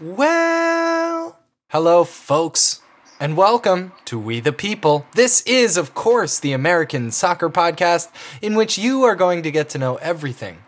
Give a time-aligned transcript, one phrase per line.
[0.00, 2.82] Well, hello, folks,
[3.20, 5.06] and welcome to We the People.
[5.14, 8.10] This is, of course, the American Soccer Podcast,
[8.42, 10.58] in which you are going to get to know everything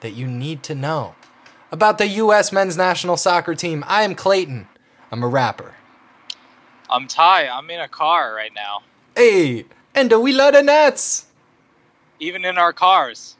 [0.00, 1.14] that you need to know
[1.72, 2.52] about the U.S.
[2.52, 3.82] men's national soccer team.
[3.86, 4.68] I am Clayton.
[5.10, 5.76] I'm a rapper.
[6.90, 7.48] I'm Ty.
[7.48, 8.82] I'm in a car right now.
[9.16, 9.64] Hey,
[9.94, 11.24] and do we love the Nats.
[12.20, 13.36] Even in our cars.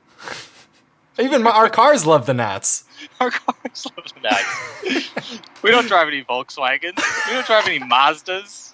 [1.18, 2.83] Even my, our cars love the Nats.
[3.20, 5.40] Our cars love the Nats.
[5.62, 7.00] we don't drive any Volkswagens.
[7.26, 8.72] We don't drive any Mazdas.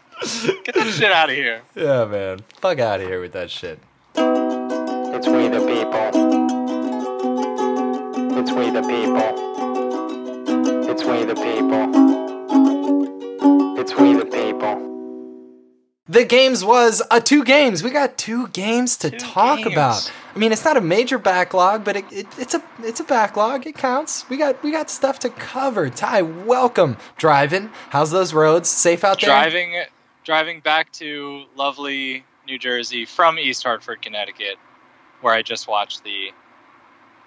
[0.64, 1.62] Get that shit out of here.
[1.74, 2.40] Yeah, man.
[2.60, 3.78] Fuck out of here with that shit.
[4.14, 6.10] It's we the people.
[8.38, 9.50] It's we the people.
[10.90, 12.20] It's we the people.
[13.78, 14.39] It's we the people.
[16.10, 17.84] The games was uh, two games.
[17.84, 19.72] We got two games to Two talk games.
[19.72, 20.12] about.
[20.34, 23.64] I mean, it's not a major backlog, but it, it, it's a it's a backlog.
[23.64, 24.28] It counts.
[24.28, 25.88] We got we got stuff to cover.
[25.88, 26.96] Ty, welcome.
[27.16, 27.70] Driving.
[27.90, 28.68] How's those roads?
[28.68, 29.30] Safe out there?
[29.30, 29.84] Driving,
[30.24, 34.56] driving back to lovely New Jersey from East Hartford, Connecticut,
[35.20, 36.32] where I just watched the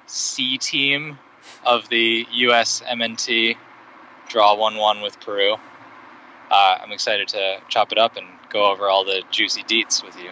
[0.08, 1.18] C team
[1.66, 2.84] of the U.S.
[2.86, 3.56] MNT
[4.28, 5.53] draw one-one with Peru.
[6.52, 10.18] Uh, I'm excited to chop it up and go over all the juicy deets with
[10.22, 10.32] you.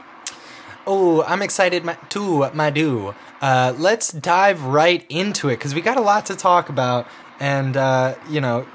[0.87, 3.13] Oh, I'm excited my, too, my do.
[3.41, 7.07] Uh, let's dive right into it because we got a lot to talk about,
[7.39, 8.65] and uh, you know,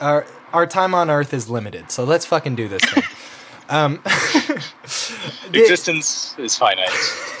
[0.00, 1.90] our our time on Earth is limited.
[1.90, 3.04] So let's fucking do this thing.
[3.72, 6.88] um, the- Existence is finite.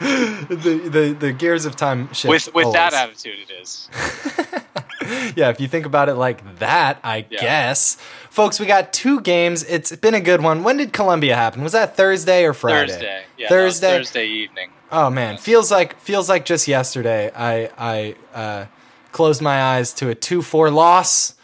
[0.00, 2.28] the, the the gears of time shift.
[2.28, 3.88] with with that attitude, it is.
[5.36, 7.40] yeah, if you think about it like that, I Yeah.
[7.40, 7.96] guess.
[8.30, 9.64] Folks, we got two games.
[9.64, 10.62] It's been a good one.
[10.62, 11.62] When did Colombia happen?
[11.62, 12.92] Was that Thursday or Friday?
[12.92, 13.22] Thursday.
[13.36, 13.96] Yeah, Thursday.
[13.98, 14.70] Thursday evening.
[14.92, 17.30] Oh man, feels like feels like just yesterday.
[17.36, 18.66] I I uh,
[19.12, 21.34] closed my eyes to a two four loss.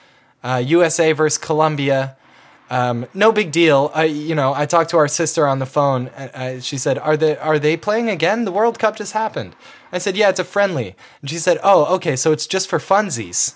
[0.44, 2.16] Uh, USA versus Colombia.
[2.68, 3.90] Um, no big deal.
[3.94, 6.08] I you know I talked to our sister on the phone.
[6.08, 8.44] Uh, uh, she said, "Are they are they playing again?
[8.44, 9.54] The World Cup just happened."
[9.92, 12.78] I said, "Yeah, it's a friendly." And she said, "Oh, okay, so it's just for
[12.78, 13.54] funsies."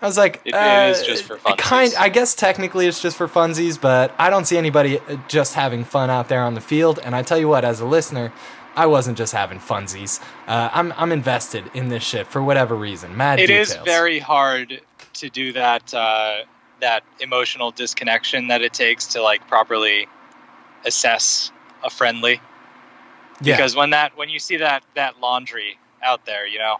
[0.00, 1.58] I was like, It- it uh, is just for funsies.
[1.58, 5.54] Kind, I guess technically it's just for funsies, but I don't see anybody uh, just
[5.54, 7.00] having fun out there on the field.
[7.02, 8.32] And I tell you what, as a listener,
[8.76, 10.20] I wasn't just having funsies.
[10.46, 13.16] Uh, I'm I'm invested in this shit for whatever reason.
[13.16, 13.86] Mad It is details.
[13.86, 14.80] very hard
[15.14, 16.42] to do that uh,
[16.80, 20.06] that emotional disconnection that it takes to like properly
[20.84, 21.50] assess
[21.84, 22.40] a friendly.
[23.40, 23.56] yeah.
[23.56, 26.76] Because when that when you see that that laundry out there, you know,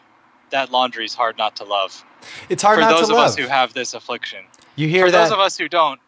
[0.51, 2.05] that laundry is hard not to love.
[2.49, 3.27] it's hard For those of love.
[3.31, 4.45] us who have this affliction.
[4.77, 5.25] you hear For that?
[5.25, 6.01] those of us who don't,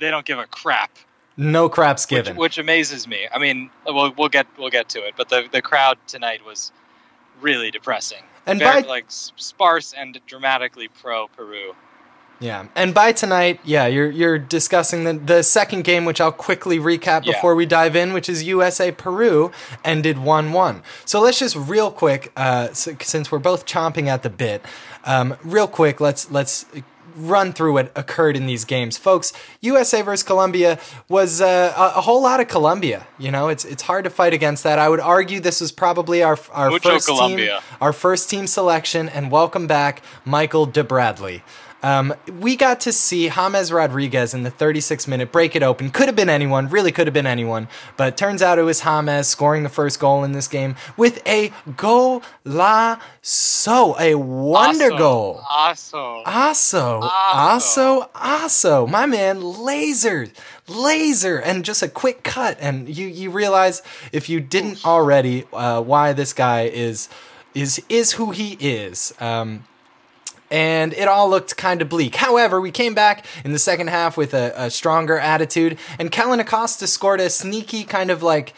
[0.00, 0.90] they don't give a crap.
[1.36, 2.36] no craps given.
[2.36, 3.28] which amazes me.
[3.32, 6.72] I mean, we'll, we'll get we'll get to it, but the the crowd tonight was
[7.40, 8.22] really depressing.
[8.46, 11.74] And Very, by- like sparse and dramatically pro Peru.
[12.38, 16.78] Yeah, and by tonight, yeah, you're you're discussing the the second game, which I'll quickly
[16.78, 17.32] recap Yeah.
[17.32, 19.50] before we dive in, which is USA Peru,
[19.84, 20.82] ended one one.
[21.06, 24.62] So let's just real quick, uh, since we're both chomping at the bit,
[25.06, 26.66] um, real quick, let's let's
[27.16, 29.32] run through what occurred in these games, folks.
[29.62, 33.06] USA versus Colombia was uh, a, a whole lot of Colombia.
[33.18, 34.78] You know, it's it's hard to fight against that.
[34.78, 37.48] I would argue this was probably our our Mucho first team,
[37.80, 41.42] our first team selection, and welcome back, Michael De Bradley.
[41.86, 45.90] Um, we got to see James Rodriguez in the 36 minute break it open.
[45.90, 49.28] Could have been anyone, really could have been anyone, but turns out it was James
[49.28, 55.40] scoring the first goal in this game with a goal la so a wonder goal.
[55.48, 56.24] Aso.
[56.24, 60.26] Aso, Aso, Aso, my man, laser,
[60.66, 63.80] laser, and just a quick cut, and you you realize
[64.10, 67.08] if you didn't already, uh, why this guy is
[67.54, 69.14] is is who he is.
[69.20, 69.62] Um,
[70.50, 72.16] and it all looked kind of bleak.
[72.16, 76.40] However, we came back in the second half with a, a stronger attitude, and Kellyn
[76.40, 78.54] Acosta scored a sneaky kind of like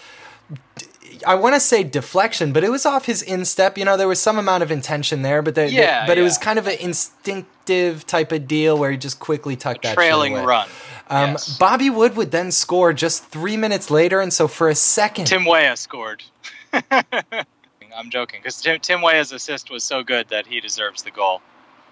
[1.27, 3.79] I want to say deflection, but it was off his instep.
[3.79, 6.39] You know, there was some amount of intention there, but there, Yeah, but it was
[6.39, 10.69] kind of an instinctive type of deal where he just quickly tucked that Trailing run.
[11.11, 11.57] Um, yes.
[11.57, 15.45] Bobby Wood would then score just three minutes later, and so for a second, Tim
[15.45, 16.23] Weah scored.
[16.73, 21.41] I'm joking because Tim, Tim Weah's assist was so good that he deserves the goal.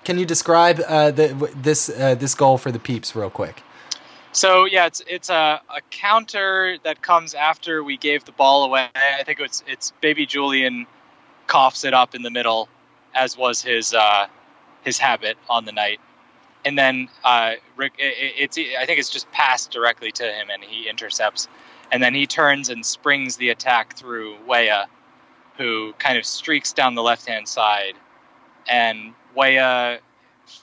[0.06, 3.62] Can you describe uh, the, this uh, this goal for the peeps real quick?
[4.30, 8.88] So yeah, it's it's a, a counter that comes after we gave the ball away.
[8.94, 10.86] I think it's it's Baby Julian
[11.48, 12.68] coughs it up in the middle,
[13.14, 14.28] as was his uh,
[14.84, 16.00] his habit on the night,
[16.64, 20.62] and then uh, Rick, it, it's I think it's just passed directly to him, and
[20.62, 21.48] he intercepts,
[21.90, 24.86] and then he turns and springs the attack through Weah,
[25.58, 27.94] who kind of streaks down the left hand side,
[28.68, 29.98] and Weah uh,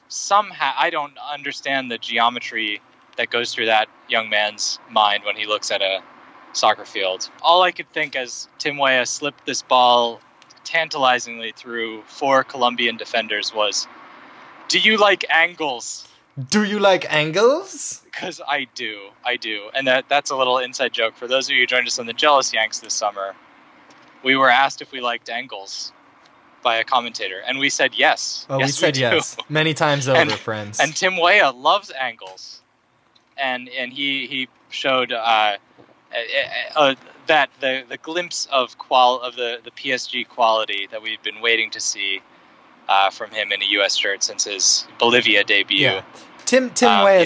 [0.08, 2.81] somehow I don't understand the geometry
[3.18, 6.02] that goes through that young man's mind when he looks at a
[6.54, 7.30] soccer field.
[7.42, 10.20] All I could think as Tim Weah slipped this ball
[10.64, 13.88] tantalizingly through four Colombian defenders was,
[14.68, 16.08] "Do you like angles?"
[16.50, 18.02] Do you like angles?
[18.06, 21.54] Because I do, I do, and that that's a little inside joke for those of
[21.54, 23.36] you who joined us on the Jealous Yanks this summer.
[24.24, 25.92] We were asked if we liked angles
[26.63, 28.45] by a commentator, and we said yes.
[28.50, 29.01] Oh, yes, we said do.
[29.01, 30.80] yes many times over, And- friends.
[30.80, 32.62] And Tim Weah loves angles,
[33.38, 35.57] and and he he showed uh, uh,
[36.75, 36.95] uh,
[37.27, 41.69] that the the glimpse of qual of the the PSG quality that we've been waiting
[41.71, 42.21] to see
[42.89, 43.95] uh, from him in a U.S.
[43.95, 45.80] shirt since his Bolivia debut.
[45.80, 46.01] yeah,
[46.45, 47.25] Tim Tim Um, Weah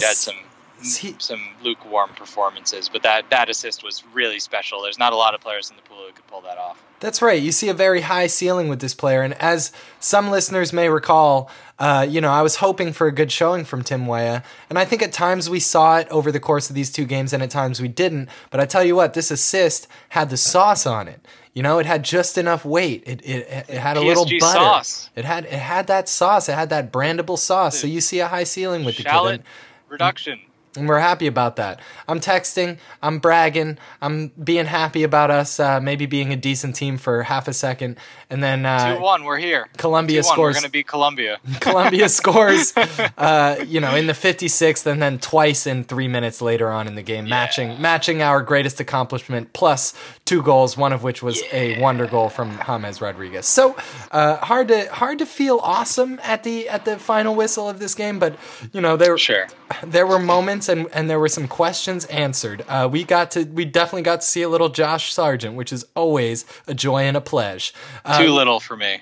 [0.82, 4.82] he- some lukewarm performances, but that that assist was really special.
[4.82, 6.82] There's not a lot of players in the pool who could pull that off.
[7.00, 7.40] That's right.
[7.40, 11.50] You see a very high ceiling with this player, and as some listeners may recall,
[11.78, 14.86] uh, you know, I was hoping for a good showing from Tim Weah, and I
[14.86, 17.52] think at times we saw it over the course of these two games, and at
[17.52, 18.30] times we didn't.
[18.50, 21.24] But I tell you what, this assist had the sauce on it.
[21.54, 23.04] You know, it had just enough weight.
[23.06, 24.40] It it, it had a little butter.
[24.40, 25.10] sauce.
[25.16, 26.50] It had it had that sauce.
[26.50, 27.80] It had that brandable sauce.
[27.80, 29.12] So you see a high ceiling with the kid.
[29.12, 29.44] And-
[29.88, 30.40] reduction.
[30.76, 31.80] And we're happy about that.
[32.08, 36.98] I'm texting, I'm bragging, I'm being happy about us uh, maybe being a decent team
[36.98, 37.98] for half a second,
[38.30, 39.70] and then uh, one, we're here.
[39.78, 41.40] Colombia 2-1, We're going to beat Colombia.
[41.62, 46.70] Colombia scores, uh, you know, in the 56th, and then twice in three minutes later
[46.70, 49.94] on in the game, matching matching our greatest accomplishment plus
[50.26, 53.46] two goals, one of which was a wonder goal from James Rodriguez.
[53.46, 53.76] So
[54.12, 57.96] uh, hard to hard to feel awesome at the at the final whistle of this
[57.96, 58.36] game, but
[58.74, 59.48] you know there Sure.
[59.84, 62.66] there were moments and, and there were some questions answered.
[62.68, 65.86] Uh, we got to we definitely got to see a little Josh Sargent, which is
[65.96, 67.74] always a joy and a pleasure.
[68.04, 69.02] Uh, Too little for me.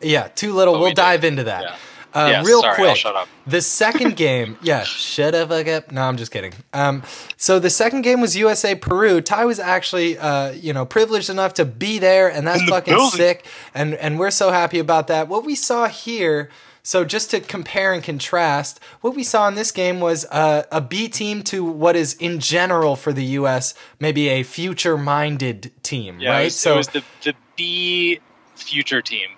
[0.00, 0.74] yeah, too little.
[0.74, 1.62] But we'll we dive into that.
[1.62, 1.76] Yeah.
[2.12, 3.28] Uh, Yes, real sorry, I'll quick, shut up.
[3.46, 5.92] the second game, yeah, shut up, fuck up.
[5.92, 6.52] No, I'm just kidding.
[6.72, 7.04] Um,
[7.36, 9.20] so the second game was USA Peru.
[9.20, 13.16] Ty was actually, uh, you know, privileged enough to be there, and that's fucking building.
[13.16, 13.46] sick.
[13.74, 15.28] And and we're so happy about that.
[15.28, 16.50] What we saw here.
[16.90, 20.80] So just to compare and contrast, what we saw in this game was uh, a
[20.80, 23.74] B team to what is in general for the U.S.
[24.00, 26.40] maybe a future-minded team, Yeah, right?
[26.40, 28.18] it was, so it was the the B
[28.56, 29.28] future team.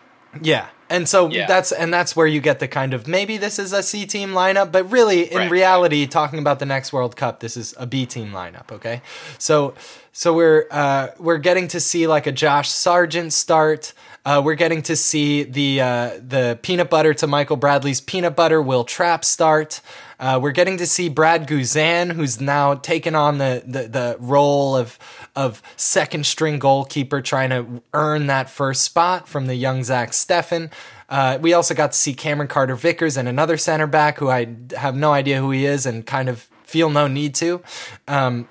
[0.40, 0.68] yeah.
[0.88, 1.46] And so Yeah.
[1.46, 4.30] that's and that's where you get the kind of maybe this is a C team
[4.32, 5.50] lineup, but really in Right.
[5.50, 8.72] reality, talking about the next World Cup, this is a B team lineup.
[8.72, 9.02] Okay,
[9.36, 9.74] so
[10.12, 13.92] so we're uh, we're getting to see like a Josh Sargent start.
[14.24, 18.62] Uh, we're getting to see the uh, the peanut butter to Michael Bradley's peanut butter
[18.62, 19.80] Will Trapp start.
[20.20, 24.76] Uh, we're getting to see Brad Guzan, who's now taken on the, the, the role
[24.76, 24.96] of
[25.34, 30.70] of second string goalkeeper, trying to earn that first spot from the young Zach Steffen.
[31.08, 34.54] Uh, we also got to see Cameron Carter Vickers and another center back who I
[34.76, 37.60] have no idea who he is and kind of feel no need to.
[38.06, 38.48] Um,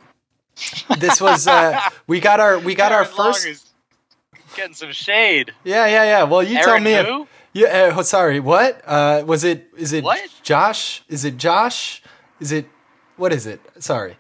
[1.00, 3.71] this was uh, we got our we got our first
[4.56, 5.54] getting some shade.
[5.64, 6.24] yeah yeah yeah.
[6.24, 6.94] Well, you tell Aaron me.
[6.94, 8.40] if- yeah, uh, sorry.
[8.40, 9.68] What uh, was it?
[9.78, 10.22] Is it What?
[10.44, 11.04] Josh?
[11.10, 12.02] Is it Josh?
[12.40, 12.66] Is it
[13.18, 13.60] what is it?
[13.80, 14.16] Sorry,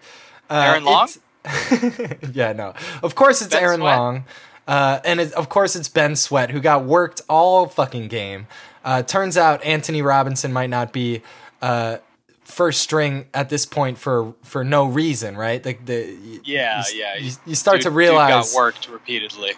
[0.50, 1.07] uh, Aaron Long?
[2.33, 2.74] yeah, no.
[3.01, 3.98] Of course, it's Ben Aaron Sweat?
[3.98, 4.25] Long,
[4.68, 8.48] uh, and it, of course it's Ben Sweat who got worked all fucking game.
[8.84, 11.22] Uh, turns out Antonee Robinson might not be.
[11.62, 11.98] Uh,
[12.44, 15.63] First string at this point for for no reason, right?
[15.65, 17.15] Like the Yeah, you, yeah.
[17.15, 19.53] You, you start Dude- to realize got worked repeatedly.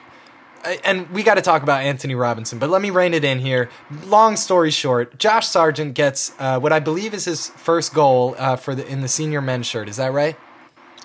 [0.63, 3.39] I- and we got to talk about Antonee Robinson, but let me rein it in
[3.39, 3.69] here.
[4.05, 8.55] Long story short, Josh Sargent gets uh, what I believe is his first goal uh,
[8.55, 9.89] for the in the senior men's shirt.
[9.89, 10.35] Is that right?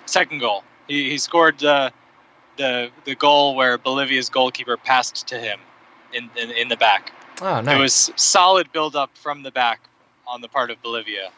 [0.06, 0.64] Second goal.
[0.86, 1.90] He, he scored uh,
[2.56, 5.58] the the goal where Bolivia's goalkeeper passed to him
[6.12, 7.12] in in, in the back.
[7.40, 7.76] Oh, nice.
[7.76, 9.80] It was solid build up from the back
[10.26, 11.30] on the part of Bolivia,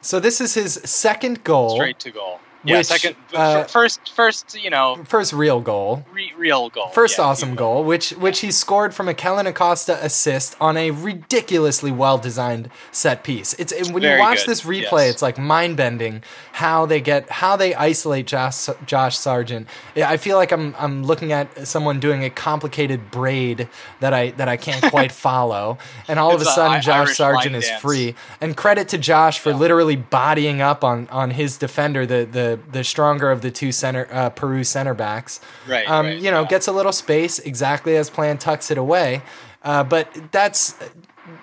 [0.00, 2.40] so this is his second goal, straight to goal.
[2.64, 6.04] Yeah, Which, second, uh, first, first, you know, first real goal.
[6.12, 6.88] re- real goal.
[6.88, 10.90] First Yeah, awesome goal, which which he scored from a Kellyn Acosta assist on a
[10.90, 13.52] ridiculously well designed set piece.
[13.54, 15.14] It's it- when Very you watch good, this replay, yes.
[15.14, 19.68] it's like mind bending how they get how they isolate Josh Josh Sargent.
[19.94, 23.68] Yeah, I feel like I'm I'm looking at someone doing a complicated braid
[24.00, 25.76] that I that I can't quite follow,
[26.08, 27.82] and all of a It's a sudden Josh Irish Sargent is dance.
[27.82, 28.14] free.
[28.40, 32.82] And credit to Josh for literally bodying up on on his defender, the the the
[32.84, 36.48] stronger of the two center uh, Peru center backs Right, um, right, you know, yeah.
[36.48, 39.22] gets a little space exactly as planned, tucks it away.
[39.62, 40.74] Uh, but that's,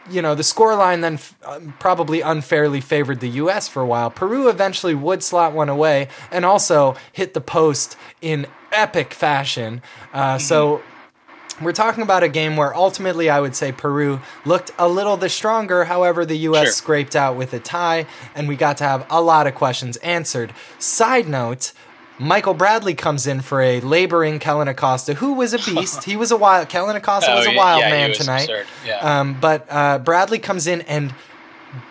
[0.09, 3.67] you know, the scoreline then f- um, probably unfairly favored the U.S.
[3.67, 4.11] for a while.
[4.11, 9.81] Peru eventually would slot one away and also hit the post in epic fashion.
[10.13, 10.39] Uh, Mm-hmm.
[10.43, 10.81] So
[11.61, 15.29] we're talking about a game where ultimately I would say Peru looked a little the
[15.29, 15.85] stronger.
[15.85, 16.63] However, the U.S.
[16.65, 16.71] Sure.
[16.73, 20.53] scraped out with a tie, and we got to have a lot of questions answered.
[20.79, 21.73] Side note.
[22.19, 26.03] Michael Bradley comes in for a laboring Kellyn Acosta, who was a beast.
[26.11, 26.69] he was a wild.
[26.69, 28.49] Kellyn Acosta Oh, was a yeah, wild yeah, man tonight.
[28.85, 28.97] yeah.
[29.21, 31.15] Um, but uh, Bradley comes in and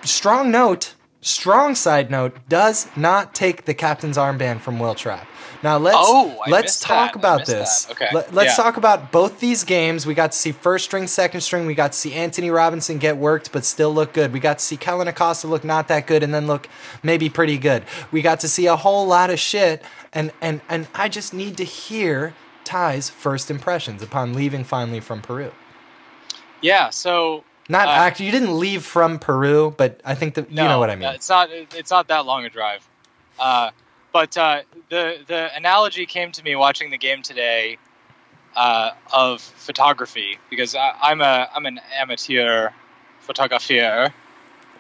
[0.05, 5.27] strong note, strong side note, does not take the captain's armband from Will Trapp.
[5.63, 7.19] Now let's Oh, let's talk that.
[7.19, 7.85] About this.
[7.85, 7.93] that.
[7.93, 8.09] Okay.
[8.13, 8.55] Let, us Yeah.
[8.65, 10.07] talk about both these games.
[10.07, 11.67] We got to see first string, second string.
[11.67, 14.33] We got to see Antonee Robinson get worked, but still look good.
[14.33, 16.69] We got to see Kellyn Acosta look not that good, and then look
[17.03, 17.85] maybe pretty good.
[18.11, 21.57] We got to see a whole lot of shit, and and and I just need
[21.59, 25.53] to hear Ty's first impressions upon leaving finally from Peru.
[26.63, 26.91] Yeah.
[26.91, 30.79] So Not Uh, actually, you didn't leave from Peru, but I think that you know
[30.79, 31.09] what I mean.
[31.15, 31.51] It's not.
[31.51, 32.89] It's not that long a drive.
[33.39, 33.71] Uh,
[34.13, 37.79] but uh, the the analogy came to me watching the game today
[38.57, 42.71] uh, of photography because I, I'm a I'm an amateur
[43.21, 44.13] photographer.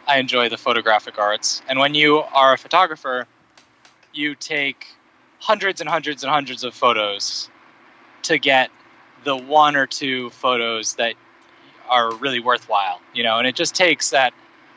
[0.06, 3.26] I enjoy the photographic arts, and when you are a photographer,
[4.12, 4.86] you take
[5.38, 7.48] hundreds and hundreds and hundreds of photos
[8.22, 8.70] to get
[9.24, 11.14] the one or two photos that
[11.88, 14.32] are really worthwhile, you know, and it just takes that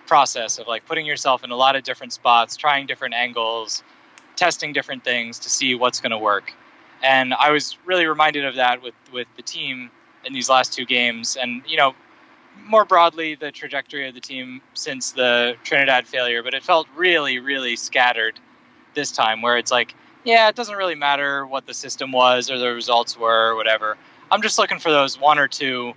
[0.07, 3.83] process of like putting yourself in a lot of different spots, trying different angles,
[4.35, 6.53] testing different things to see what's going to work.
[7.03, 9.91] And I was really reminded of that with with the team
[10.25, 11.93] in these last two games, and you know,
[12.65, 16.41] more broadly the trajectory of the team since the Trinidad failure.
[16.41, 18.39] But it felt really, really scattered
[18.95, 22.57] this time, where it's like, yeah, it doesn't really matter what the system was or
[22.57, 23.97] the results were or whatever.
[24.31, 25.93] I'm just looking for those one or two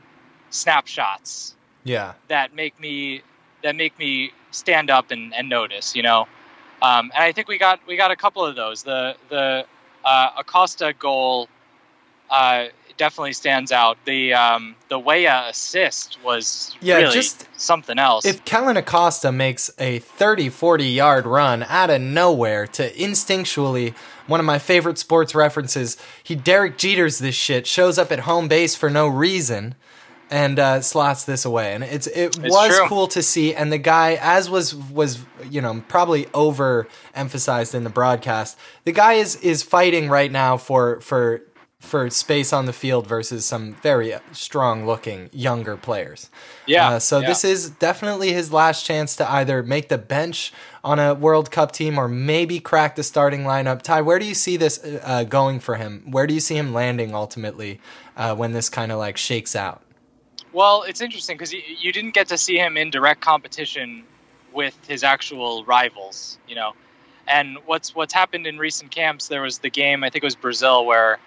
[0.50, 3.22] snapshots yeah, that make me
[3.62, 6.26] that make me stand up and, and notice, you know.
[6.82, 8.82] Um, and I think we got we got a couple of those.
[8.82, 9.64] The the
[10.04, 11.48] uh, Acosta goal
[12.30, 12.66] uh,
[12.96, 13.96] definitely stands out.
[14.04, 18.24] The um, the Weah assist was Yeah, really just- something else.
[18.26, 23.94] if Kellyn Acosta makes a 30, 40 yard run out of nowhere to instinctually
[24.26, 28.48] one of my favorite sports references, he Derek Jeters this shit, shows up at home
[28.48, 29.74] base for no reason.
[30.28, 32.86] And uh, slots this away, and it's it It's was true.
[32.88, 33.54] cool to see.
[33.54, 38.90] And the guy, as was was you know probably over emphasized in the broadcast, the
[38.90, 41.42] guy is is fighting right now for for
[41.78, 46.28] for space on the field versus some very strong looking younger players.
[46.66, 47.28] Yeah, Uh, so yeah.
[47.28, 50.52] this is definitely his last chance to either make the bench
[50.82, 53.82] on a World Cup team or maybe crack the starting lineup.
[53.82, 56.02] Ty, where do you see this uh, going for him?
[56.10, 57.78] Where do you see him landing ultimately
[58.16, 59.82] uh, when this kind of like shakes out?
[60.56, 64.04] Well, it's interesting because you, you didn't get to see him in direct competition
[64.54, 66.72] with his actual rivals, you know.
[67.28, 69.28] And what's what's happened in recent camps?
[69.28, 71.18] There was the game, I think it was Brazil, where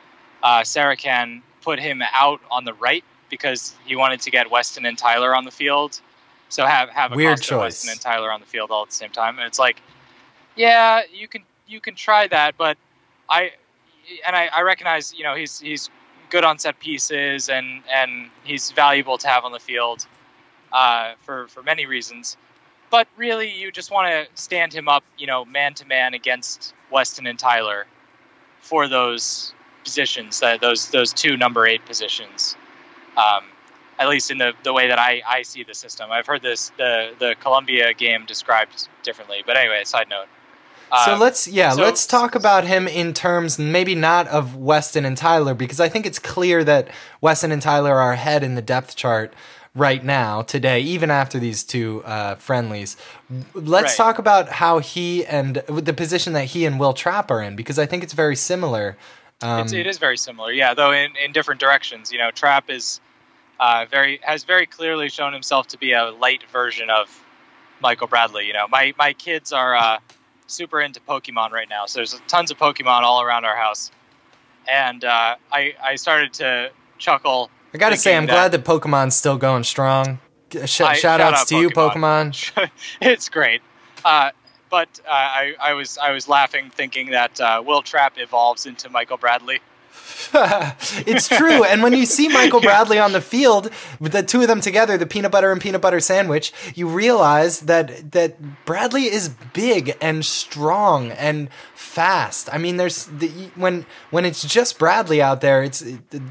[0.41, 4.97] uh, Sarachan put him out on the right because he wanted to get Weston and
[4.97, 6.01] Tyler on the field.
[6.49, 7.85] So have have Weird choice.
[7.85, 9.79] Weston and Tyler on the field all at the same time, and it's like,
[10.55, 12.79] yeah, you can you can try that, but
[13.29, 13.51] I
[14.25, 15.91] and I, I recognize you know he's he's
[16.29, 20.05] good on set pieces and and he's valuable to have on the field
[20.71, 22.37] uh, for for many reasons.
[22.89, 26.73] But really, you just want to stand him up, you know, man to man against
[26.91, 27.85] Weston and Tyler
[28.61, 32.55] for those positions, those those two number eight positions.
[33.17, 33.43] Um,
[33.99, 36.09] at least in the, the way that I, I see the system.
[36.09, 39.43] I've heard this the the Colombia game described differently.
[39.45, 40.27] But anyway, side note.
[41.05, 45.05] So Um, let's yeah, so- let's talk about him in terms maybe not of Weston
[45.05, 46.87] and Tyler because I think it's clear that
[47.21, 49.33] Weston and Tyler are ahead in the depth chart
[49.75, 52.97] right now today, even after these two uh, friendlies.
[53.53, 53.97] Let's Right.
[53.97, 57.77] talk about how he and the position that he and Will Trapp are in because
[57.77, 58.97] I think it's very similar.
[59.41, 60.73] Um, it's, it is very similar, yeah.
[60.73, 62.11] Though in, in different directions.
[62.11, 62.99] You know, Trapp is
[63.59, 67.23] uh, very has very clearly shown himself to be a light version of
[67.79, 68.47] Michael Bradley.
[68.47, 69.99] You know, my my kids are uh,
[70.49, 73.91] super into Pokemon right now, so there's tons of Pokemon all around our house,
[74.71, 77.49] and uh, I I started to chuckle.
[77.73, 80.19] I gotta say, I'm thinking glad that Pokemon's still going strong.
[80.51, 82.31] Sh- I- shout, shout outs out to you, Pokemon.
[82.53, 82.69] Pokemon.
[83.01, 83.61] it's great.
[84.03, 84.31] Uh,
[84.69, 88.89] but uh, I, I was I was laughing thinking that uh, Will Trapp evolves into
[88.89, 89.59] Michael Bradley.
[91.05, 91.63] It's true.
[91.63, 95.05] And when you see Michael Bradley on the field, the two of them together, the
[95.05, 101.11] peanut butter and peanut butter sandwich, you realize that that Bradley is big and strong
[101.11, 102.53] and fast.
[102.53, 105.83] I mean, there's the, when when it's just Bradley out there, it's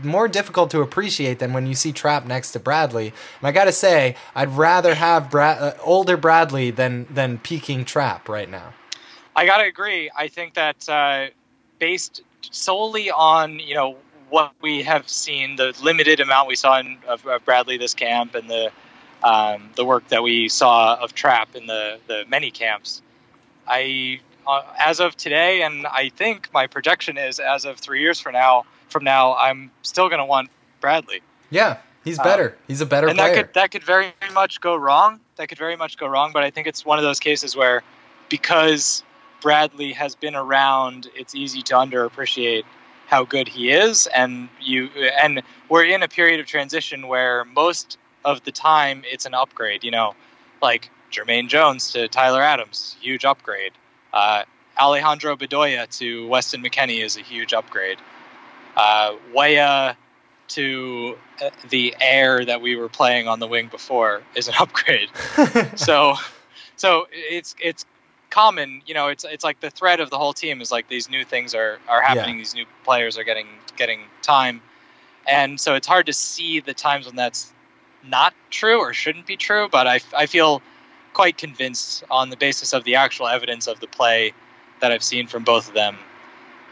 [0.03, 3.09] more difficult to appreciate than when you see Trapp next to Bradley.
[3.41, 7.85] And I got to say, I'd rather have Bra- uh, older Bradley than than peaking
[7.85, 8.75] Trapp right now.
[9.35, 10.11] I gotta agree.
[10.17, 11.27] I think that uh,
[11.79, 13.97] based solely on you know
[14.31, 18.35] what we have seen, the limited amount we saw in, of, of Bradley this camp,
[18.35, 18.71] and the
[19.23, 23.02] um, the work that we saw of Trapp in the the many camps,
[23.67, 28.19] I uh, as of today, and I think my projection is as of three years
[28.19, 30.50] from now, from now, I'm still going to want
[30.81, 31.21] Bradley.
[31.50, 32.50] Yeah, he's better.
[32.50, 33.35] Um, he's a better and player.
[33.35, 35.21] that could that could very much go wrong.
[35.37, 36.33] That could very much go wrong.
[36.33, 37.83] But I think it's one of those cases where,
[38.28, 39.02] because
[39.40, 42.64] Bradley has been around, it's easy to underappreciate
[43.07, 44.90] how good he is, and you
[45.23, 49.83] and we're in a period of transition where most of the time it's an upgrade.
[49.83, 50.14] You know,
[50.61, 53.73] like Jermaine Jones to Tyler Adams, huge upgrade.
[54.12, 54.45] Uh,
[54.78, 57.99] Alejandro Bedoya to Weston McKennie is a huge upgrade.
[58.76, 59.97] Uh, Weah
[60.49, 65.09] to uh, the air that we were playing on the wing before is an upgrade.
[65.76, 66.14] so,
[66.76, 67.85] so it's it's
[68.31, 68.83] common.
[68.87, 71.25] You know, it's it's like the thread of the whole team is like these new
[71.25, 72.37] things are are happening.
[72.37, 72.41] Yeah.
[72.41, 74.61] These new players are getting getting time,
[75.27, 77.53] and so it's hard to see the times when that's
[78.05, 79.69] not true or shouldn't be true.
[79.71, 80.63] But I I feel
[81.15, 84.33] quite convinced on the basis of the actual evidence of the play
[84.81, 85.97] that I've seen from both of them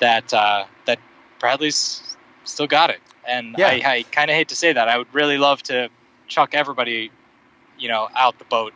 [0.01, 0.99] that uh, that
[1.39, 3.01] Bradley's still got it.
[3.27, 3.69] And yeah.
[3.69, 4.89] I, I kind of hate to say that.
[4.89, 5.89] I would really love to
[6.29, 7.11] chuck everybody,
[7.79, 8.73] you know, out the boat.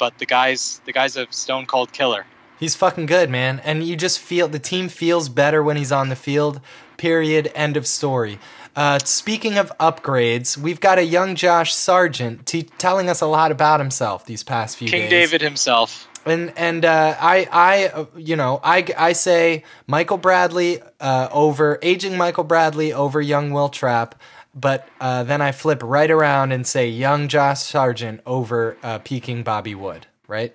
[0.00, 2.26] But the guy's the guy's a stone cold killer.
[2.58, 3.60] He's fucking good, man.
[3.64, 6.60] And you just feel the team feels better when he's on the field.
[6.96, 7.52] Period.
[7.54, 8.38] End of story.
[8.76, 13.50] Uh, speaking of upgrades, we've got a young Josh Sargent t- telling us a lot
[13.50, 15.10] about himself these past few King days.
[15.10, 16.08] King David himself.
[16.26, 21.78] And and uh, I I uh, you know I, I say Michael Bradley uh, over
[21.82, 24.14] aging Michael Bradley over young Will Trapp,
[24.54, 29.42] but uh, then I flip right around and say young Josh Sargent over uh, peaking
[29.42, 30.06] Bobby Wood.
[30.26, 30.54] Right?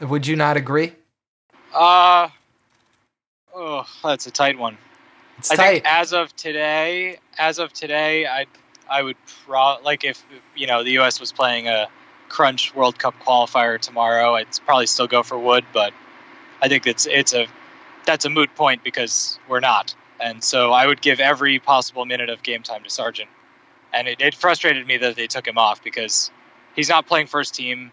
[0.00, 0.92] Would you not agree?
[1.74, 2.28] Uh
[3.54, 4.78] oh, that's a tight one.
[5.38, 5.72] It's I tight.
[5.72, 8.46] think as of today, as of today, I
[8.88, 10.24] I would pro like if
[10.56, 11.20] you know the U.S.
[11.20, 11.88] was playing a
[12.28, 15.92] crunch World Cup qualifier tomorrow, I'd probably still go for Wood, but
[16.62, 17.46] I think it's it's a
[18.06, 22.30] that's a moot point because we're not, and so I would give every possible minute
[22.30, 23.30] of game time to Sargent,
[23.92, 26.30] and it, it frustrated me that they took him off because
[26.74, 27.92] he's not playing first team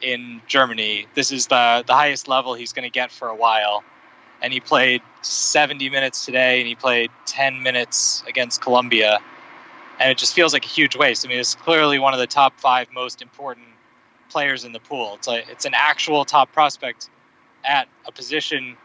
[0.00, 1.06] in Germany.
[1.14, 3.84] This is the the highest level he's going to get for a while
[4.42, 9.20] and he played 70 minutes today and he played 10 minutes against Colombia.
[10.00, 11.24] And it just feels like a huge waste.
[11.24, 13.68] I mean, it's clearly one of the top five most important
[14.28, 15.14] players in the pool.
[15.14, 17.08] It's like it's an actual top prospect
[17.64, 18.76] at a position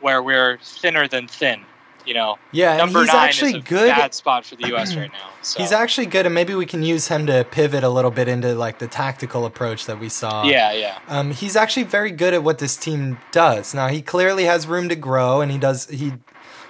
[0.00, 1.62] where we're thinner than thin
[2.04, 3.88] you know, yeah, number he's nine actually is a good.
[3.88, 4.94] bad spot for the U.S.
[4.96, 5.30] right now.
[5.42, 5.60] So.
[5.60, 8.54] He's actually good, and maybe we can use him to pivot a little bit into
[8.54, 10.44] like the tactical approach that we saw.
[10.44, 10.98] Yeah, yeah.
[11.08, 13.74] Um, he's actually very good at what this team does.
[13.74, 16.12] Now he clearly has room to grow, and he does he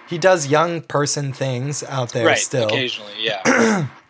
[0.08, 3.12] he does young person things out there right, still occasionally.
[3.18, 3.88] Yeah.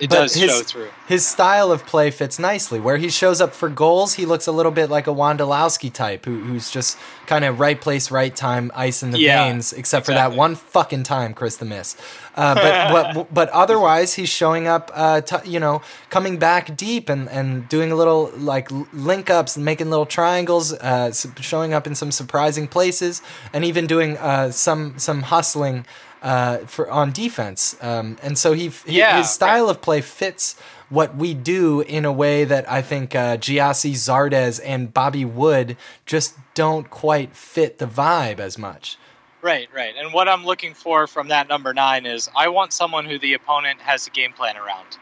[0.00, 0.88] It but does his, show through.
[1.06, 2.80] His style of play fits nicely.
[2.80, 6.24] Where he shows up for goals, he looks a little bit like a Wondolowski type,
[6.24, 10.08] who, who's just kind of right place, right time, ice in the yeah, veins, except
[10.08, 10.14] exactly.
[10.14, 11.96] for that one fucking time, Chris the miss.
[12.34, 17.10] Uh, but, but but otherwise, he's showing up, uh, t- you know, coming back deep
[17.10, 21.86] and, and doing a little like link ups, and making little triangles, uh, showing up
[21.86, 23.20] in some surprising places,
[23.52, 25.84] and even doing uh, some some hustling
[26.22, 27.76] uh, for on defense.
[27.80, 29.70] Um, and so he, he yeah, his style right.
[29.70, 30.56] of play fits
[30.88, 35.76] what we do in a way that I think uh, Gyasi Zardes and Bobby Wood
[36.04, 38.98] just don't quite fit the vibe as much.
[39.42, 39.94] Right, right.
[39.96, 43.34] And what I'm looking for from that number nine is I want someone who the
[43.34, 44.98] opponent has a game plan around.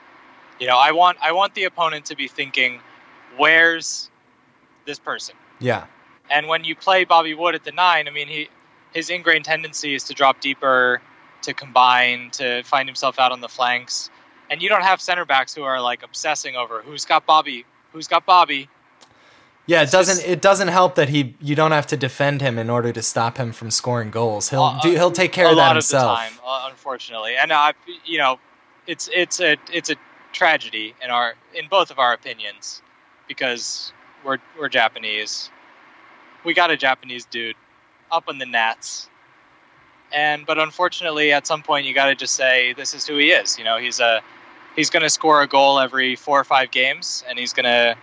[0.60, 2.80] You know, I want I want the opponent to be thinking,
[3.36, 4.10] where's
[4.86, 5.34] this person?
[5.58, 5.86] Yeah.
[6.30, 8.48] And when you play Bobby Wood at the nine, I mean, he
[8.92, 11.00] his ingrained tendency is to drop deeper,
[11.42, 14.10] to combine, to find himself out on the flanks.
[14.50, 18.08] And you don't have center backs who are like obsessing over who's got Bobby, who's
[18.08, 18.68] got Bobby.
[19.66, 22.70] Yeah, it doesn't it doesn't help that he you don't have to defend him in
[22.70, 24.48] order to stop him from scoring goals.
[24.48, 26.18] He'll uh, do he'll take care of that himself.
[26.18, 27.36] Of the time, uh, unfortunately.
[27.36, 27.74] And I,
[28.06, 28.38] you know,
[28.86, 29.96] it's it's a it's a
[30.32, 32.80] tragedy in our in both of our opinions
[33.28, 33.92] because
[34.24, 35.50] we're we're Japanese.
[36.44, 37.56] We got a Japanese dude
[38.10, 39.10] up in the Nats.
[40.12, 43.30] And but unfortunately, at some point, you got to just say this is who he
[43.30, 43.58] is.
[43.58, 44.22] You know, he's a
[44.76, 47.96] he's going to score a goal every four or five games, and he's going to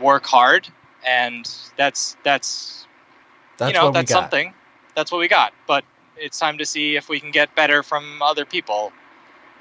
[0.00, 0.68] work hard,
[1.06, 2.86] and that's that's,
[3.56, 4.52] that's you know that's something.
[4.94, 5.52] That's what we got.
[5.66, 5.84] But
[6.16, 8.92] it's time to see if we can get better from other people,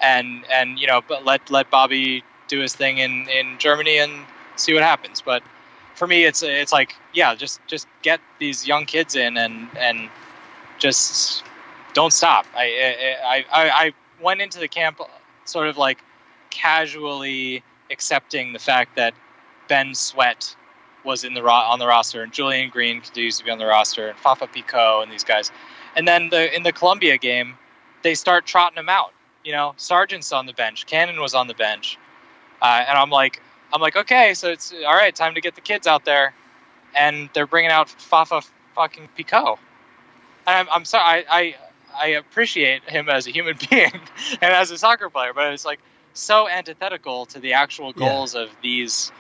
[0.02, 4.26] and and you know, but let let Bobby do his thing in in Germany and
[4.56, 5.22] see what happens.
[5.22, 5.44] But
[5.96, 10.10] for me, it's it's like yeah, just just get these young kids in and and
[10.80, 11.44] just
[11.94, 12.46] don't stop.
[12.56, 15.00] I, I I I went into the camp
[15.46, 16.00] sort of like
[16.50, 19.14] casually accepting the fact that
[19.68, 20.56] Ben Sweat
[21.04, 23.66] was in the ro- on the roster and Julian Green continues to be on the
[23.66, 25.52] roster and Fafa Picault and these guys.
[25.96, 27.56] And then the in the Colombia game,
[28.04, 29.14] they start trotting him out.
[29.44, 31.98] You know, Sargent's on the bench, Cannon was on the bench,
[32.62, 35.62] uh, and I'm like, I'm like, okay, so it's all right, time to get the
[35.62, 36.34] kids out there,
[36.96, 38.42] and they're bringing out Fafa
[38.74, 39.60] fucking Picault.
[40.48, 41.56] And I'm, I'm sorry, I, I
[41.98, 43.92] I appreciate him as a human being
[44.42, 45.80] and as a soccer player, but it's like
[46.14, 48.10] so antithetical to the actual Yeah.
[48.10, 49.12] goals of these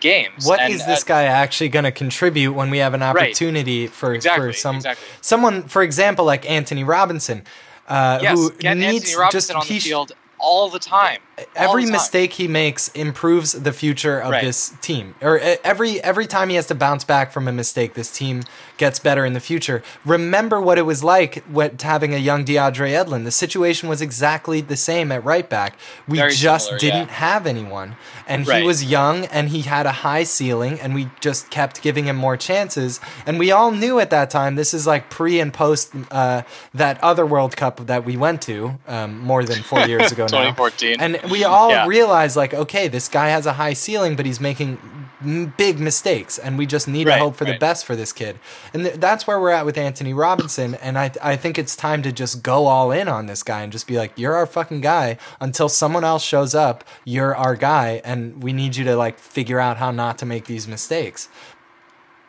[0.00, 0.46] games.
[0.46, 3.16] What is And, this uh, guy actually going to contribute when we have an Right.
[3.16, 4.48] opportunity for Exactly.
[4.48, 5.06] for some exactly.
[5.20, 7.44] someone, for example, like Antonee Robinson,
[7.88, 11.20] uh, Yes, who needs Antonee Robinson just on the field all the time.
[11.54, 14.42] Every mistake he makes improves the future of Right.
[14.42, 15.14] this team.
[15.20, 18.42] Or every every time he has to bounce back from a mistake this team
[18.78, 19.82] gets better in the future.
[20.04, 23.24] Remember what it was like what having a young DeAndre Yedlin.
[23.24, 25.78] The situation was exactly the same at right back.
[26.08, 27.14] We Very just similar, didn't yeah.
[27.14, 27.96] have anyone.
[28.26, 32.06] And he was young and he had a high ceiling and we just kept giving
[32.06, 32.98] him more chances.
[33.26, 36.42] And we all knew at that time this is like pre and post uh,
[36.74, 40.50] that other World Cup that we went to um, more than 4 years ago now.
[40.52, 40.96] 2014.
[41.00, 41.86] and we all Yeah.
[41.86, 44.78] realize, like, okay, this guy has a high ceiling, but he's making
[45.24, 48.38] m- big mistakes, and we just need to hope for the best for this kid.
[48.74, 50.74] And th- that's where we're at with Antonee Robinson.
[50.76, 53.72] And I, I think it's time to just go all in on this guy and
[53.72, 55.16] just be like, you're our fucking guy.
[55.40, 59.58] Until someone else shows up, you're our guy, and we need you to like figure
[59.58, 61.28] out how not to make these mistakes.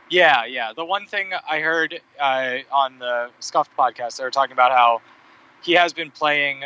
[0.10, 0.72] Yeah, yeah.
[0.74, 5.02] The one thing I heard uh, on the Scuffed podcast, they were talking about how
[5.62, 6.64] he has been playing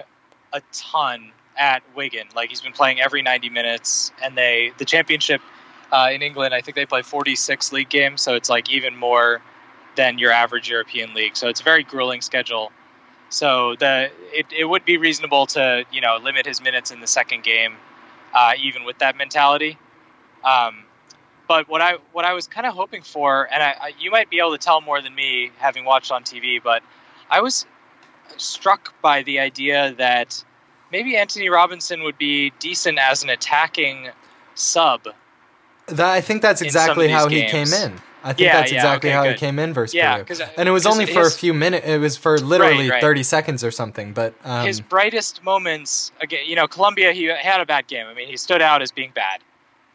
[0.54, 2.28] a ton at Wigan.
[2.36, 5.42] Like he's been playing every 90 minutes, and they the championship
[5.92, 9.42] uh, in England, I think they play 46 league games, so it's like even more
[9.96, 11.38] than your average European league.
[11.38, 12.72] So it's a very grueling schedule.
[13.30, 17.08] So the it, it would be reasonable to you know limit his minutes in the
[17.08, 17.76] second game,
[18.34, 19.78] uh, even with that mentality.
[20.44, 20.86] Um,
[21.48, 24.32] but what I what I was kind of hoping for, and I, I, you might
[24.32, 26.82] be able to tell more than me having watched on TV, but
[27.30, 27.68] I was
[28.38, 30.44] struck by the idea that
[30.92, 34.10] maybe Antonee Robinson would be decent as an attacking
[34.56, 35.08] sub.
[35.88, 38.00] That, I think that's In some of exactly how he came in.
[38.24, 40.46] I think Yeah, that's yeah, exactly okay, how he came in versus Yeah, Peru.
[40.56, 41.88] And it was only for a few minutes.
[41.88, 43.02] It was for literally right.
[43.02, 44.14] 30 seconds or something.
[44.14, 46.46] But um, his brightest moments again.
[46.46, 47.14] You know, Colombia.
[47.14, 48.06] He had a bad game.
[48.06, 49.42] I mean, he stood out as being bad.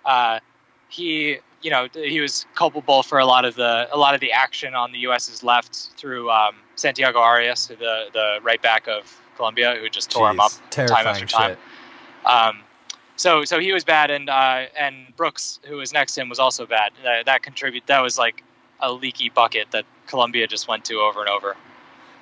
[0.05, 0.41] Uh,
[0.89, 4.33] he, you know, he was culpable for a lot of the a lot of the
[4.33, 9.77] action on the U.S.'s left through um, Santiago Arias, the the right back of Colombia,
[9.81, 11.57] who just tore him up time after time.
[12.25, 12.61] Um,
[13.17, 16.39] so so he was bad, and uh, and Brooks, who was next to him, was
[16.39, 16.93] also bad.
[17.05, 17.87] That, that contribute.
[17.87, 18.43] That was like
[18.81, 21.57] a leaky bucket that Colombia just went to over and over.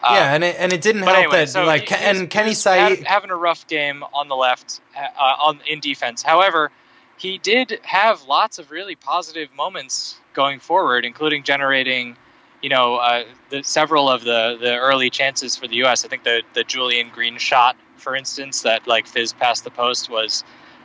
[0.07, 2.19] Um, yeah, and it, and it didn't help anyway, that so like he- he was-
[2.21, 5.09] and Kenny Saief had- having a rough game on the left, uh,
[5.41, 6.23] on in defense.
[6.23, 6.71] However,
[7.17, 12.17] he did have lots of really positive moments going forward, including generating,
[12.65, 16.03] you know, uh, the, several of the the early chances for the U.S.
[16.03, 20.09] I think the the Julian Green shot, for instance, that like fizz past the post
[20.09, 20.43] was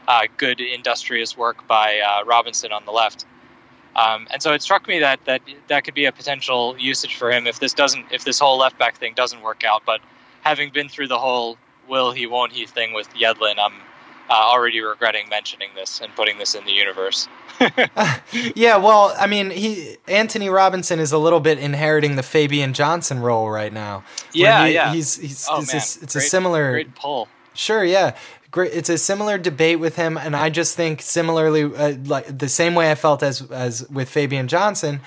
[0.10, 3.26] uh, good industrious work by uh, Robinson on the left.
[3.96, 7.32] Um, and so it struck me that, that that could be a potential usage for
[7.32, 9.84] him if this doesn't if this whole left back thing doesn't work out.
[9.86, 10.02] But
[10.42, 13.76] having been through the whole will he won't he thing with Yedlin, I'm
[14.30, 17.28] uh, already regretting mentioning this and putting this in the universe.
[18.56, 23.20] yeah, well, I mean, he Antonee Robinson is a little bit inheriting the Fabian Johnson
[23.20, 24.04] role right now.
[24.34, 24.94] Yeah, he- yeah.
[24.94, 25.78] He's he's Oh, it's, man.
[25.78, 27.28] a, it's a similar Great pull.
[27.54, 28.16] Sure, yeah.
[28.52, 28.74] Great.
[28.74, 32.74] It's a similar debate with him, and I just think similarly, uh, like the same
[32.74, 35.02] way I felt as as with Fabian Johnson.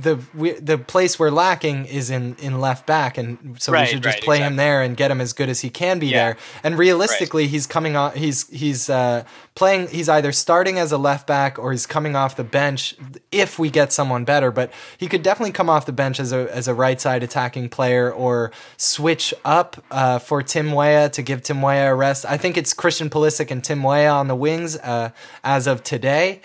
[0.00, 4.02] The we, the place we're lacking is in, in left back, and so we should
[4.02, 6.18] just right, play him there and get him as good as he can be Yeah.
[6.24, 6.36] there.
[6.64, 8.12] And realistically, he's coming on.
[8.12, 9.88] He's he's uh, playing.
[9.88, 12.94] He's either starting as a left back or he's coming off the bench
[13.30, 14.50] if we get someone better.
[14.50, 17.68] But he could definitely come off the bench as a as a right side attacking
[17.68, 22.24] player or switch up uh, for Tim Weah to give Tim Weah a rest.
[22.24, 25.10] I think it's Christian Pulisic and Tim Weah on the wings uh,
[25.44, 26.40] as of today,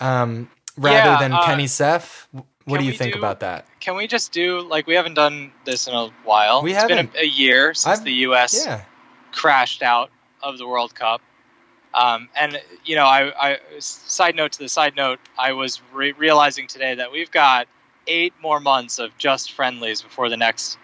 [0.00, 2.28] um, rather Yeah, than uh, Kenny Saief.
[2.64, 3.66] What do you think do- about that?
[3.80, 6.62] Can we just do like we haven't done this in a while?
[6.62, 7.16] We It's been haven't.
[7.16, 8.64] a, a year since I've- the U.S.
[8.64, 8.82] Yeah,
[9.32, 10.10] crashed out
[10.42, 11.20] of the World Cup.
[11.94, 16.12] Um, and you know, I, I side note to the side note, I was re-
[16.12, 17.66] realizing today that we've got
[18.06, 20.78] eight more months of just friendlies before the next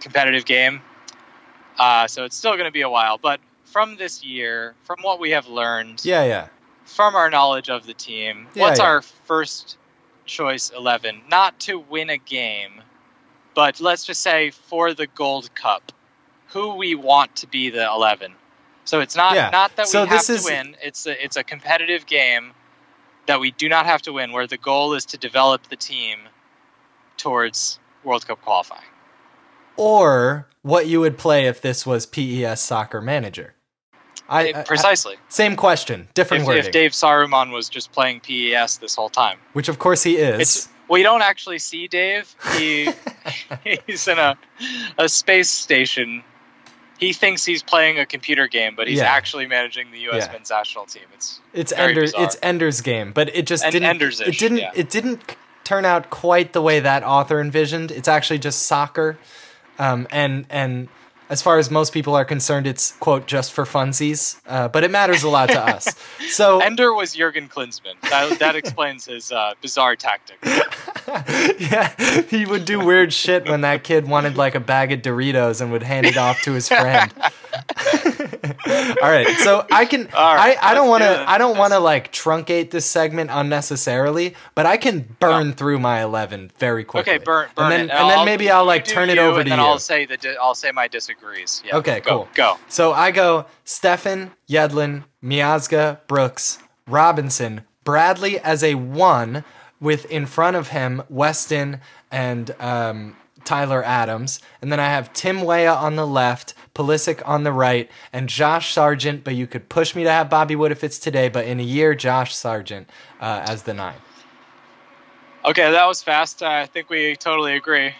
[0.00, 0.80] competitive game.
[1.78, 3.18] Uh, so it's still going to be a while.
[3.18, 6.48] But from this year, from what we have learned, yeah, yeah.
[6.84, 8.86] from our knowledge of the team, Yeah, what's yeah.
[8.86, 9.76] our first
[10.26, 11.22] choice 11?
[11.30, 12.82] Not to win a game,
[13.54, 15.92] but let's just say for the Gold Cup.
[16.50, 18.32] who we want to be the 11.
[18.84, 19.50] So it's not Yeah.
[19.50, 20.76] not that So we have to is- win.
[20.80, 22.54] It's a it's a competitive game
[23.26, 26.20] that we do not have to win, where the goal is to develop the team
[27.16, 28.84] towards World Cup qualifying.
[29.76, 33.55] Or what you would play if this was PES Soccer Manager.
[34.28, 35.16] I, I- Precisely.
[35.28, 36.64] same question, different If, wording.
[36.66, 40.40] if Dave Saruman was just playing PES this whole time, which of course he is.
[40.40, 42.34] it's we don't actually see Dave.
[42.56, 42.88] He
[43.86, 44.36] he's in a
[44.98, 46.22] a space station.
[46.98, 49.12] He thinks he's playing a computer game, but he's Yeah.
[49.12, 50.24] actually managing the U.S.
[50.26, 50.32] Yeah.
[50.32, 51.02] men's national team.
[51.14, 52.24] It's It's Very Ender, bizarre.
[52.24, 54.02] it's Ender's game, but it just En- didn't.
[54.02, 54.58] It didn't.
[54.58, 54.70] yeah.
[54.74, 57.90] It didn't turn out quite the way that author envisioned.
[57.90, 59.18] It's actually just soccer,
[59.78, 60.88] um, and and
[61.28, 64.40] as far as most people are concerned, it's quote just for funsies.
[64.46, 65.94] Uh, but it matters a lot to us.
[66.28, 68.00] So Ender was Jurgen Klinsmann.
[68.02, 70.38] That, that explains his uh, bizarre tactics.
[71.60, 75.60] yeah, he would do weird shit when that kid wanted like a bag of Doritos
[75.60, 77.12] and would hand it off to his friend.
[79.02, 80.08] All right, so I can.
[80.16, 81.24] Right, I, I don't want to.
[81.28, 86.02] I don't want to like truncate this segment unnecessarily, but I can burn through my
[86.02, 87.14] eleven very quickly.
[87.14, 88.00] Okay, burn, burn and then, it.
[88.00, 89.64] and then maybe I'll like turn it over and to then you.
[89.64, 91.62] I'll say the di- I'll say my disagrees.
[91.64, 92.28] Yeah, Okay, go, cool.
[92.34, 92.58] Go.
[92.68, 99.44] So I go Steffen, Yedlin, Miazga, Brooks, Robinson, Bradley as a one,
[99.80, 105.42] with in front of him Weston and um, Tyler Adams, and then I have Tim
[105.42, 109.24] Weah on the left, Pulisic on the right, and Josh Sargent.
[109.24, 111.62] But you could push me to have Bobby Wood if it's today, but in a
[111.62, 113.96] year, Josh Sargent uh, as the nine.
[115.46, 116.42] Okay, that was fast.
[116.42, 117.94] Uh, I think we totally agree.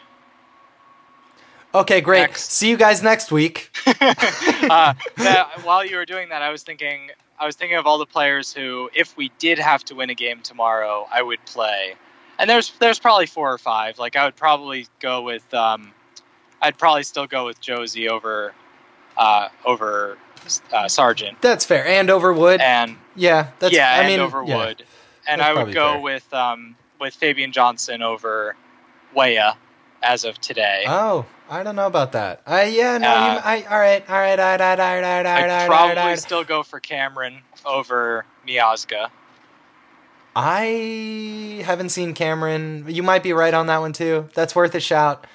[1.75, 2.21] Okay, great.
[2.21, 2.51] Next.
[2.53, 3.71] See you guys next week.
[3.87, 7.99] uh, that, while you were doing that, I was thinking, I was thinking of all
[7.99, 11.95] the players who, if we did have to win a game tomorrow, I would play.
[12.39, 13.99] And there's there's probably four or five.
[13.99, 15.93] Like I would probably go with, um,
[16.61, 18.53] I'd probably still go with Jozy over,
[19.17, 20.19] uh, over
[20.73, 21.41] uh, Sargent.
[21.41, 21.87] That's fair.
[21.87, 22.61] And over Wood.
[22.61, 23.75] And yeah, that's.
[23.75, 24.57] yeah, I and mean, over yeah.
[24.57, 24.85] Wood.
[25.29, 26.01] And I would go fair.
[26.03, 28.55] with um, with Fabian Johnson over
[29.15, 29.57] Weah
[30.03, 30.85] as of today.
[30.87, 32.43] Oh, I don't know about that.
[32.47, 34.81] I yeah, no, Uh, you, I all right, all right, all right, right, all right,
[34.81, 36.19] all right, all I'd right, all probably right, all right.
[36.19, 39.09] still go for Cameron over Miazga.
[40.39, 42.85] I haven't seen Cameron.
[42.89, 44.29] You might be right on that one too.
[44.35, 45.27] That's worth a shout.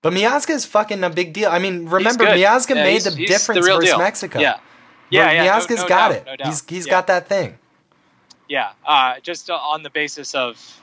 [0.00, 1.50] But Miazga is fucking a big deal.
[1.50, 2.24] I mean, remember.
[2.24, 3.98] Miazga Yeah, made he's- the he's difference the versus deal.
[3.98, 4.38] Mexico.
[4.38, 4.58] Yeah.
[5.10, 5.44] Yeah, yeah.
[5.44, 6.26] no- Miazga's no got doubt, it.
[6.26, 6.46] no doubt.
[6.46, 6.90] He's he's Yeah.
[6.92, 7.58] got that thing.
[8.48, 10.80] Yeah, uh, just on the basis of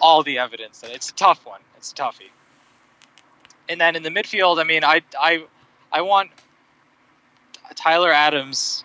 [0.00, 1.60] all the evidence that it's a tough one.
[1.76, 2.30] It's a toughie.
[3.68, 5.44] And then in the midfield, I mean, I I
[5.92, 6.30] I want
[7.76, 8.82] Tyler Adams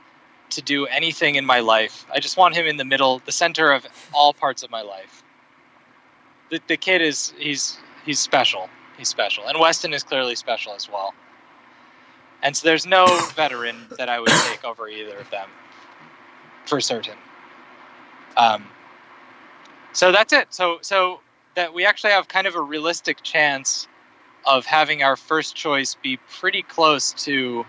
[0.51, 2.05] to do anything in my life.
[2.13, 5.23] I just want him in the middle, the center of all parts of my life.
[6.49, 8.69] The the kid is he's he's special.
[8.97, 11.13] He's special, and Weston is clearly special as well.
[12.41, 13.05] And so there's no
[13.35, 15.49] veteran that I would take over either of them,
[16.65, 17.17] for certain.
[18.37, 18.67] Um,
[19.93, 20.47] so that's it.
[20.51, 21.19] So so
[21.55, 23.87] that we actually have kind of a realistic chance
[24.45, 27.65] of having our first choice be pretty close to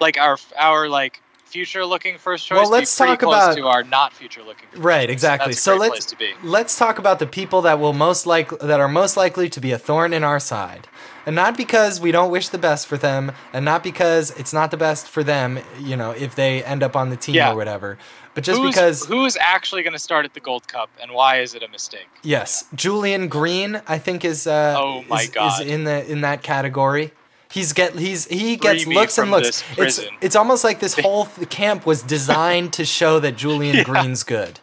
[0.00, 1.22] like our our like
[1.54, 5.08] future looking first choice Well, let's talk about- to our not future looking first Right,
[5.08, 5.52] exactly.
[5.52, 6.32] So let's- place to be.
[6.42, 9.70] Let's talk about the people that will most like that are most likely to be
[9.70, 10.88] a thorn in our side.
[11.26, 14.70] And not because we don't wish the best for them, and not because it's not
[14.72, 17.52] the best for them, you know, if they end up on the team Yeah.
[17.52, 17.96] or whatever,
[18.34, 21.38] but just who's, because who's actually going to start at the Gold Cup and why
[21.40, 22.08] is it a mistake?
[22.22, 25.62] Yes, Julian Green, I think is uh, Oh my is, God.
[25.62, 27.12] is in the in that category.
[27.54, 29.62] He's get he's he gets looks and looks.
[29.78, 33.84] It's it's almost like this whole th- camp was designed to show that Julian Yeah.
[33.84, 34.58] Green's good.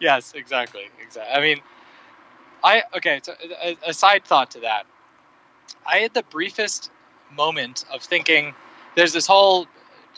[0.00, 1.32] yes, exactly, exactly.
[1.32, 1.60] I mean,
[2.64, 3.20] I okay.
[3.22, 4.86] So a, a side thought to that,
[5.86, 6.90] I had the briefest
[7.32, 8.54] moment of thinking,
[8.96, 9.68] there's this whole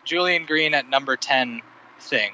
[0.06, 1.60] Julian Green at number ten
[2.00, 2.32] thing,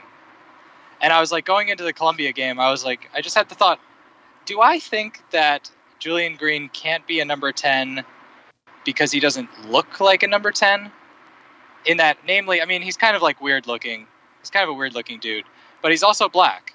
[1.00, 3.48] and I was like going into the Colombia game, I was like, I just had
[3.48, 3.80] the thought,
[4.44, 5.68] do I think that
[5.98, 8.04] Julian Green can't be a number ten
[8.84, 10.90] because he doesn't look like a number ten?
[11.86, 14.06] In that, namely, I mean, he's kind of like weird looking.
[14.40, 15.44] He's kind of a weird looking dude,
[15.80, 16.74] but he's also black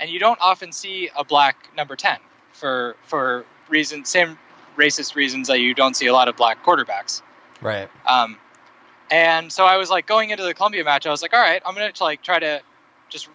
[0.00, 2.18] and you don't often see a black number 10
[2.52, 4.36] for for reasons same
[4.76, 7.22] racist reasons that you don't see a lot of black quarterbacks
[7.60, 7.88] Right.
[8.06, 8.36] um,
[9.10, 11.62] and so i was like going into the colombia match i was like all right
[11.64, 12.60] i'm gonna like try to
[13.10, 13.28] just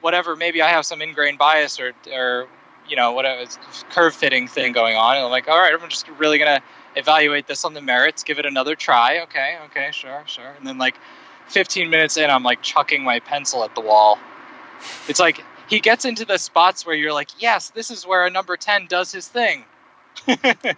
[0.00, 2.46] whatever maybe i have some ingrained bias or or
[2.88, 3.44] you know whatever
[3.90, 6.60] curve fitting thing going on and i'm like all right i'm just really gonna
[6.98, 10.76] evaluate this on the merits give it another try okay okay sure sure and then
[10.78, 10.96] like
[11.48, 14.18] 15 minutes in i'm like chucking my pencil at the wall
[15.08, 18.30] it's like he gets into the spots where you're like, yes, this is where a
[18.30, 19.66] number 10 does his thing.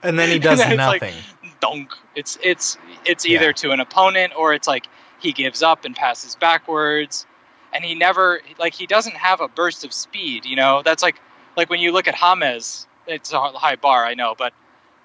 [0.02, 1.14] And then he does then it's like- nothing.
[1.60, 1.92] dunk.
[2.16, 3.36] It's it's it's Yeah.
[3.36, 4.86] either to an opponent or it's like
[5.20, 7.24] he gives up and passes backwards,
[7.72, 10.44] and he never like he doesn't have a burst of speed.
[10.44, 11.20] You know, that's like
[11.56, 14.52] like when you look at James, it's a high bar, I know, but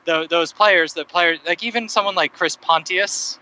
[0.06, 3.40] tho- those players, the players, like even someone like Chris Pontius,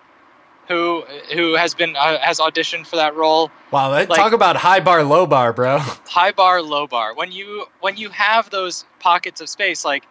[0.67, 1.01] who
[1.33, 3.51] who has been uh, has auditioned for that role.
[3.71, 5.77] Wow, that, Like- talk about high bar, low bar, bro.
[6.07, 10.05] high bar low bar when you when you have those pockets of space like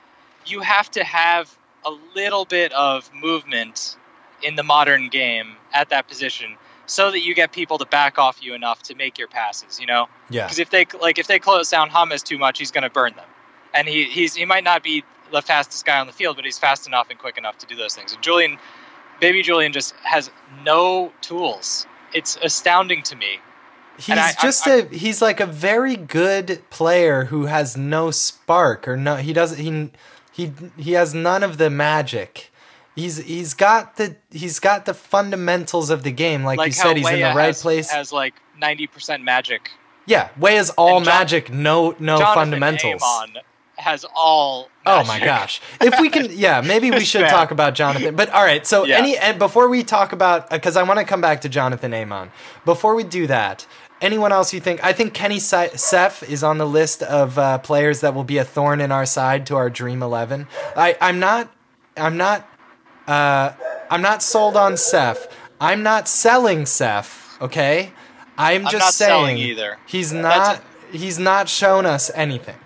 [0.47, 3.97] you have to have a little bit of movement
[4.43, 8.43] in the modern game at that position so that you get people to back off
[8.43, 11.39] you enough to make your passes you know Yeah, because if they like if they
[11.39, 13.29] close down James too much he's going to burn them
[13.73, 16.59] and he he's he might not be the fastest guy on the field but he's
[16.59, 18.59] fast enough and quick enough to do those things and Julian
[19.21, 20.31] baby Julian just has
[20.65, 23.39] no tools it's astounding to me
[23.99, 28.11] he's I- I- just I- a he's like a very good player who has no
[28.11, 29.91] spark or no he doesn't he
[30.33, 32.51] he he has none of the magic.
[32.97, 36.97] He's he's got the he's got the fundamentals of the game, like, you said.
[36.97, 37.91] He's in the right has, place.
[37.91, 39.71] Has like ninety percent magic.
[40.07, 43.03] yeah, Way is all Jon- magic, no no Jonathan fundamentals.
[43.03, 43.43] Amon
[43.83, 44.69] has all.
[44.87, 45.61] Oh my gosh!
[45.81, 48.17] If we can, yeah, maybe we should talk about Jonathan.
[48.17, 48.97] But all right, so Yeah.
[48.99, 52.31] any and before we talk about, because I want to come back to Jonathan Amon.
[52.65, 53.67] Before we do that,
[54.01, 54.83] anyone else you think?
[54.85, 58.39] I think Kenny Se- Saief is on the list of uh, players that will be
[58.39, 60.47] a thorn in our side to our dream eleven.
[60.77, 61.53] I I'm not
[61.97, 62.49] I'm not
[63.07, 63.53] uh,
[63.91, 65.27] I'm not sold on Saief.
[65.61, 67.37] I'm not selling Saief.
[67.41, 67.93] Okay,
[68.39, 69.79] I'm I'm just not saying selling either.
[69.87, 72.57] he's not he's not shown us anything.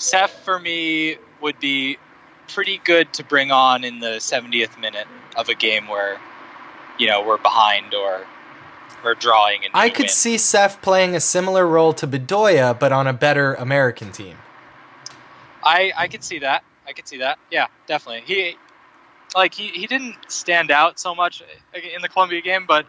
[0.00, 1.98] Saief for me would be
[2.48, 6.18] pretty good to bring on in the 70th minute of a game where,
[6.98, 8.26] you know, we're behind or
[9.04, 9.64] we're drawing.
[9.64, 10.08] And I could win.
[10.08, 14.36] see Saief playing a similar role to Bedoya, but on a better American team.
[15.62, 16.64] I I could see that.
[16.88, 17.38] I could see that.
[17.50, 18.22] Yeah, definitely.
[18.26, 18.56] He
[19.34, 21.42] like he, he didn't stand out so much
[21.74, 22.86] in the Colombia game, but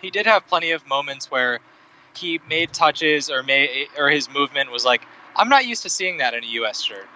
[0.00, 1.60] he did have plenty of moments where
[2.16, 5.02] he made touches or made or his movement was like
[5.36, 7.06] I'm not used to seeing that in a US shirt.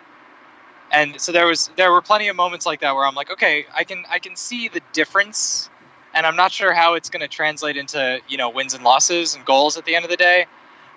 [0.92, 3.66] And so there was there were plenty of moments like that where I'm like, okay,
[3.74, 5.70] I can I can see the difference
[6.14, 9.34] and I'm not sure how it's going to translate into, you know, wins and losses
[9.34, 10.46] and goals at the end of the day,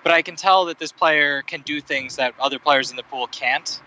[0.02, 3.04] but I can tell that this player can do things that other players in the
[3.04, 3.80] pool can't.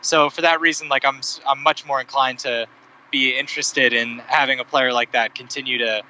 [0.00, 2.66] So for that reason, like I'm, I'm much more inclined to
[3.10, 6.02] be interested in having a player like that continue to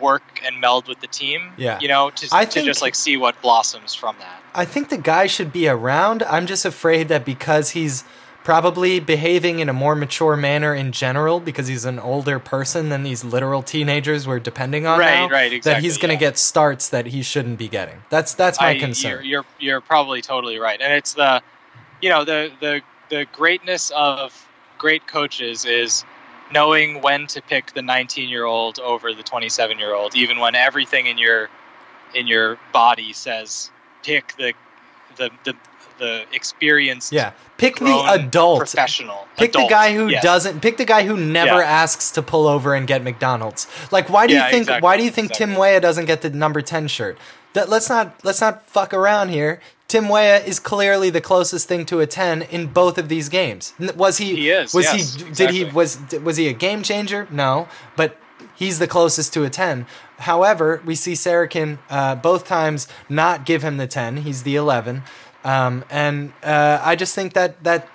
[0.00, 1.52] work and meld with the team.
[1.56, 1.78] Yeah.
[1.80, 4.40] you know, to, I to think- just like see what blossoms from that.
[4.54, 6.22] I think the guy should be around.
[6.24, 8.04] I'm just afraid that because he's
[8.44, 13.02] probably behaving in a more mature manner in general, because he's an older person than
[13.02, 16.30] these literal teenagers we're depending on Right, now, right, that he's going to yeah.
[16.30, 18.02] get starts that he shouldn't be getting.
[18.10, 19.12] That's that's my I- concern.
[19.12, 21.42] You're, you're you're probably totally right, and it's the,
[22.02, 26.04] you know, the the the greatness of great coaches is
[26.52, 30.54] knowing when to pick the 19 year old over the 27 year old, even when
[30.54, 31.48] everything in your
[32.14, 33.70] in your body says
[34.02, 34.52] pick the
[35.16, 35.54] the the
[35.98, 38.58] the experienced yeah, pick the adult.
[38.58, 40.22] professional Pick the guy who Yes.
[40.22, 40.60] doesn't.
[40.60, 41.68] Pick the guy who never Yeah.
[41.82, 43.66] asks to pull over and get McDonald's.
[43.90, 44.62] Like, why do Yeah, you think?
[44.62, 45.60] exactly, Why do you think Tim exactly.
[45.72, 47.18] Weah doesn't get the number ten shirt?
[47.54, 49.60] That let's not let's not fuck around here.
[49.88, 53.74] Tim Weah is clearly the closest thing to a ten in both of these games.
[53.96, 54.34] Was he?
[54.36, 55.30] He is, Was yes, he?
[55.32, 55.64] Did he?
[55.64, 57.28] Was was he a game changer?
[57.30, 58.18] No, but.
[58.56, 59.84] He's the closest to a 10.
[60.18, 64.18] However, we see Sarachan uh, both times not give him the 10.
[64.18, 65.02] He's the 11.
[65.44, 67.88] Um, and uh, I just think that that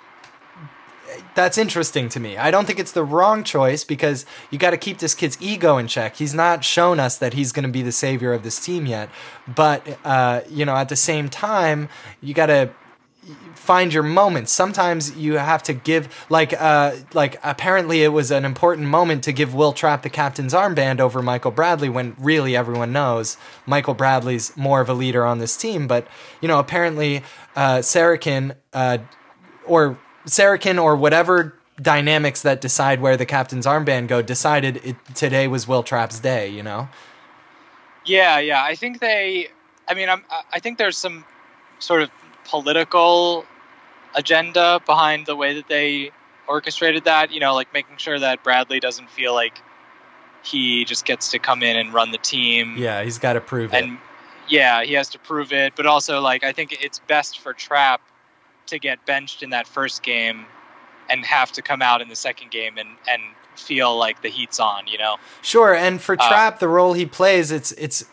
[1.34, 2.36] that's interesting to me.
[2.36, 5.78] I don't think it's the wrong choice because you got to keep this kid's ego
[5.78, 6.16] in check.
[6.16, 9.08] He's not shown us that he's going to be the savior of this team yet.
[9.46, 11.88] But uh, you know, at the same time,
[12.20, 12.70] you got to
[13.54, 14.52] find your moments.
[14.52, 19.32] Sometimes you have to give like uh like apparently it was an important moment to
[19.32, 24.56] give Will Trapp the captain's armband over Michael Bradley when really everyone knows Michael Bradley's
[24.56, 25.86] more of a leader on this team.
[25.86, 26.08] But
[26.40, 27.22] you know, apparently
[27.54, 28.98] uh Sarachan uh
[29.66, 29.98] or
[30.30, 35.66] Sarachan or whatever dynamics that decide where the captain's armband go decided it, today was
[35.66, 36.88] Will Trapp's day, you know?
[38.04, 38.62] Yeah, yeah.
[38.62, 39.48] I think they.
[39.88, 40.24] I mean, I'm.
[40.30, 41.24] I- I think there's some
[41.78, 42.10] sort of
[42.44, 43.44] political
[44.14, 46.10] agenda behind the way that they
[46.48, 47.30] orchestrated that.
[47.30, 49.60] You know, like making sure that Bradley doesn't feel like
[50.42, 52.74] he just gets to come in and run the team.
[52.78, 53.84] Yeah, he's got to prove it.
[53.84, 53.98] And
[54.48, 55.74] yeah, he has to prove it.
[55.76, 58.00] But also, like, I think it's best for Trapp
[58.70, 60.46] to get benched in that first game
[61.08, 63.22] and have to come out in the second game and and
[63.56, 64.86] feel like the heat's on.
[64.86, 65.16] You know.
[65.42, 68.04] Sure, and for Uh, Trapp, the role he plays, it's it's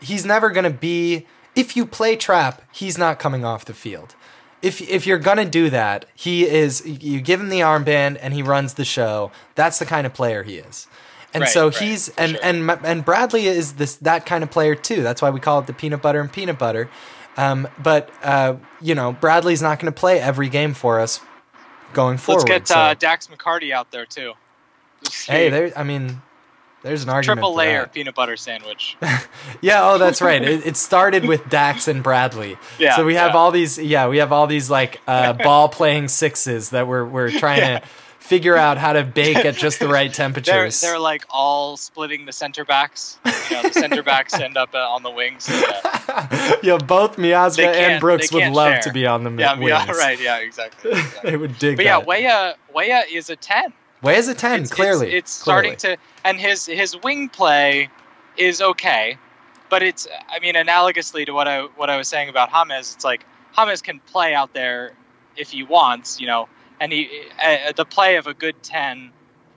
[0.00, 1.26] he's never gonna be.
[1.54, 4.14] If you play Trapp, he's not coming off the field.
[4.62, 6.86] if if you're gonna do that, he is.
[6.86, 9.32] You give him the armband and he runs the show.
[9.56, 10.86] That's the kind of player he is.
[11.34, 12.40] And Right, so right, he's and sure.
[12.44, 15.02] and and Bradley is this that kind of player too.
[15.02, 16.88] That's why we call it the peanut butter and peanut butter.
[17.36, 21.20] Um, but uh, you know, Bradley's not going to play every game for us
[21.92, 22.40] going forward.
[22.48, 24.34] Let's get so- uh, Dax McCarty out there too.
[25.26, 25.72] Hey, there.
[25.76, 26.22] I mean,
[26.82, 27.38] there's an argument.
[27.38, 27.92] triple layer that.
[27.92, 28.96] peanut butter sandwich.
[29.60, 30.42] Yeah, oh, that's right.
[30.42, 32.56] It, it started with Dax and Bradley.
[32.80, 33.36] Yeah, So we have yeah.
[33.36, 33.78] all these.
[33.78, 37.82] Yeah, we have all these like uh, ball playing sixes that we're we're trying to
[38.32, 40.80] figure out how to bake at just the right They're temperatures.
[40.80, 43.18] they're like all splitting the center backs.
[43.26, 45.46] You know, the center backs end up uh, on the wings.
[45.50, 48.82] Yeah, yeah, both Miazga and Brooks would love share.
[48.82, 49.68] to be on the yeah, wings.
[49.68, 50.90] yeah, right, yeah, exactly.
[50.92, 51.30] exactly.
[51.30, 52.06] they would dig But yeah, that.
[52.06, 53.74] Weah Weah is a ten.
[54.02, 54.62] Weah is a ten.
[54.62, 57.90] It's- clearly, it's, it's starting to, and his his wing play
[58.38, 59.18] is okay,
[59.68, 63.04] but it's I mean analogously to what I what I was saying about James, it's
[63.04, 64.92] like James can play out there
[65.36, 66.48] if he wants, you know,
[66.82, 67.08] and he
[67.42, 69.10] uh, the play of a good ten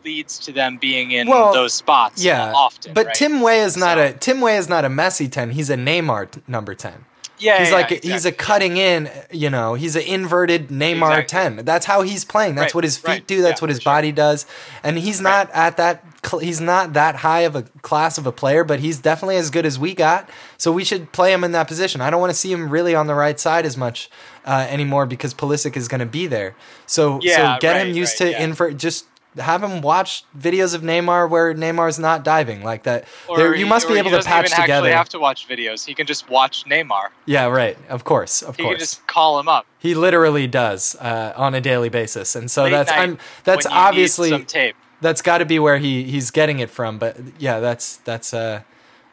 [0.03, 2.93] leads to them being in Well, those spots Yeah, often.
[2.93, 3.15] but right?
[3.15, 5.49] Tim Weah is not So- a Tim Weah is not a Messi ten.
[5.51, 7.05] He's a Neymar t- number ten.
[7.39, 9.73] yeah, He's yeah, like yeah, he's a cutting in, you know.
[9.73, 11.55] He's an inverted Neymar Exactly.
[11.57, 11.65] ten.
[11.65, 12.53] That's how he's playing.
[12.55, 13.27] That's Right, what his feet right.
[13.27, 13.41] do.
[13.41, 13.91] That's Yeah, what his sure.
[13.93, 14.45] body does.
[14.83, 16.03] And he's not at that.
[16.25, 19.49] Cl- He's not that high of a class of a player, but he's definitely as
[19.49, 20.29] good as we got.
[20.57, 22.01] So we should play him in that position.
[22.01, 24.09] I don't want to see him really on the right side as much
[24.45, 26.55] uh, anymore because Pulisic is going to be there.
[26.85, 28.43] So Yeah, so get him used right, to yeah.
[28.43, 28.77] invert.
[28.77, 29.05] Just
[29.37, 33.05] have him watch videos of Neymar where Neymar's not diving like that.
[33.27, 34.87] Or There- you he- must be able to patch even together.
[34.87, 35.85] actually have to watch videos.
[35.85, 37.09] He can just watch Neymar.
[37.25, 37.77] yeah, right.
[37.89, 38.75] Of course, of He course.
[38.75, 39.65] can just call him up.
[39.77, 43.73] He literally does uh, on a daily basis, and so late that's I'm that's when
[43.73, 44.75] you need obviously some tape.
[45.01, 46.97] That's got to be where he he's getting it from.
[46.97, 48.61] But yeah, that's that's uh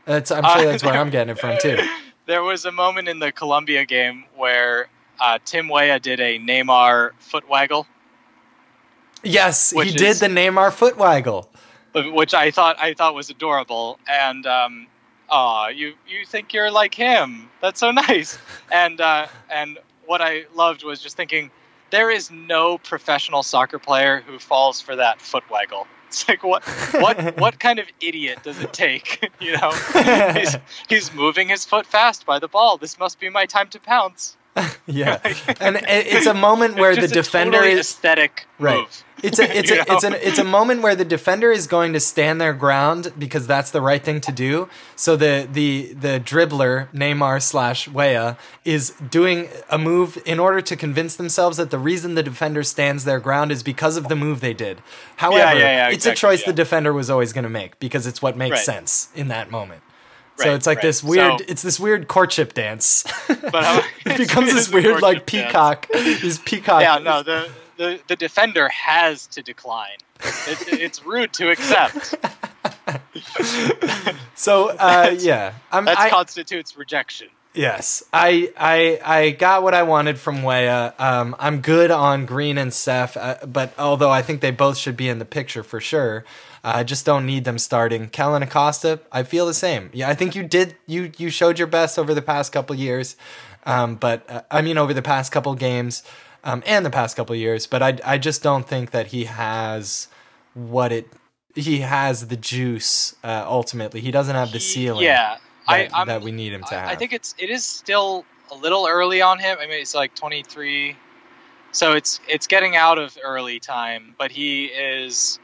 [0.05, 1.78] that's I'm Uh, sure that's where I'm getting it from too.
[2.26, 4.87] There was a moment in the Colombia game where
[5.20, 7.85] uh, Tim Weah did a Neymar foot waggle,
[9.24, 11.51] Yes, he Which did the Neymar foot waggle.
[11.95, 13.99] which I thought I thought was adorable.
[14.09, 14.87] And um,
[15.30, 17.51] aw, you you think you're like him?
[17.61, 18.39] That's so nice.
[18.70, 21.51] And uh, and what I loved was just thinking
[21.93, 25.86] there is no professional soccer player who falls for that foot waggle.
[26.12, 26.62] It's like what
[26.93, 29.32] what what kind of idiot does it take?
[29.40, 29.70] you know,
[30.34, 32.76] he's he's moving his foot fast by the ball.
[32.76, 34.36] This must be my time to pounce.
[34.86, 35.18] yeah,
[35.61, 38.80] and it's a moment where the defender totally is aesthetic Right.
[38.80, 39.05] move.
[39.22, 42.00] It's a it's a it's an it's a moment where the defender is going to
[42.00, 44.68] stand their ground because that's the right thing to do.
[44.94, 50.76] So the the the dribbler Neymar slash Weah is doing a move in order to
[50.76, 54.40] convince themselves that the reason the defender stands their ground is because of the move
[54.40, 54.82] they did.
[55.16, 58.20] However, yeah, yeah, it's a choice the defender was always going to make because it's
[58.20, 58.64] what makes Right.
[58.66, 59.82] sense in that moment.
[60.43, 60.82] So it's like right.
[60.82, 61.40] this weird.
[61.40, 63.05] So- it's this weird courtship dance.
[63.53, 65.47] But it becomes this weird like dance.
[65.47, 65.88] peacock.
[65.93, 66.82] This peacock.
[66.82, 69.99] Yeah, no, the, the the defender has to decline.
[70.20, 72.14] It, it's rude to accept.
[74.34, 75.84] So uh, yeah, I'm.
[75.84, 77.28] That I, constitutes rejection.
[77.55, 80.95] Yes, I I I got what I wanted from Weah.
[80.99, 84.97] Um, I'm good on Green and Saief, uh, but although I think they both should
[84.97, 86.24] be in the picture for sure,
[86.65, 88.09] I just don't need them starting.
[88.09, 89.91] Kellyn Acosta, I feel the same.
[89.93, 90.77] Yeah, I think you did.
[90.87, 93.17] You you showed your best over the past couple years,
[93.67, 96.05] um, but uh, I mean over the past couple games,
[96.45, 97.67] um, and the past couple years.
[97.67, 100.07] But I I just don't think that he has
[100.55, 101.09] what it.
[101.55, 103.17] He has the juice.
[103.25, 105.05] Uh, ultimately, he doesn't have the ceiling.
[105.05, 106.89] Yeah, I that, I'm, that we need him to have.
[106.89, 109.59] I, I think it's it is still a little early on him.
[109.61, 110.97] I mean, it's like 23,
[111.73, 114.15] so it's it's getting out of early time.
[114.17, 115.41] But he is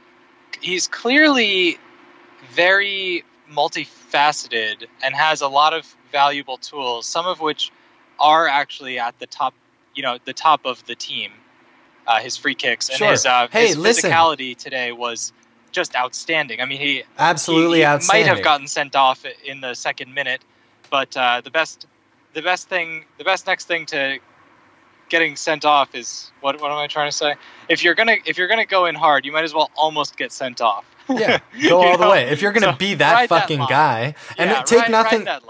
[0.61, 1.79] he's clearly
[2.53, 7.07] very multifaceted and has a lot of valuable tools.
[7.07, 7.71] Some of which
[8.21, 9.55] are actually at the top,
[9.95, 11.33] you know, the top of the team.
[12.07, 13.11] Uh, his free kicks and Sure.
[13.11, 15.33] his uh, Hey, his physicality today was
[15.73, 16.61] just outstanding.
[16.61, 18.27] I mean, he Absolutely he, he outstanding.
[18.27, 20.43] Might have gotten sent off in the second minute,
[20.91, 21.87] but uh, the best,
[22.33, 24.19] the best thing, the best next thing to
[25.09, 26.61] getting sent off is what?
[26.61, 27.35] What am I trying to say?
[27.69, 30.33] If you're gonna, if you're gonna go in hard, you might as well almost get
[30.33, 30.85] sent off.
[31.09, 31.39] Yeah,
[31.69, 32.11] go all the know?
[32.11, 32.29] way.
[32.29, 35.25] If you're gonna So, be that ride that fucking guy, and yeah, take ride- nothing,
[35.25, 35.41] Ride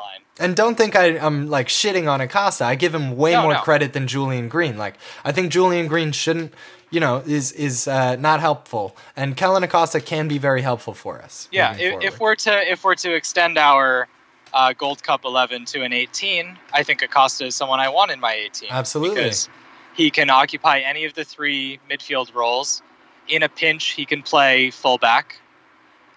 [0.41, 2.65] and don't think I, I'm like shitting on Acosta.
[2.65, 3.61] I give him way No, more no.
[3.61, 4.79] credit than Julian Green.
[4.79, 4.95] Like
[5.25, 6.55] I think Julian Green shouldn't,
[6.91, 11.21] you know, is is uh, not helpful, and Kellyn Acosta can be very helpful for
[11.21, 11.49] us.
[11.51, 14.07] Yeah, if, if we're to if we're to extend our
[14.53, 18.21] uh, Gold Cup 11 to an 18, I think Acosta is someone I want in
[18.21, 18.69] my 18.
[18.71, 19.15] Absolutely.
[19.25, 19.49] because
[19.95, 22.83] he can occupy any of the three midfield roles.
[23.29, 25.41] In a pinch, he can play fullback.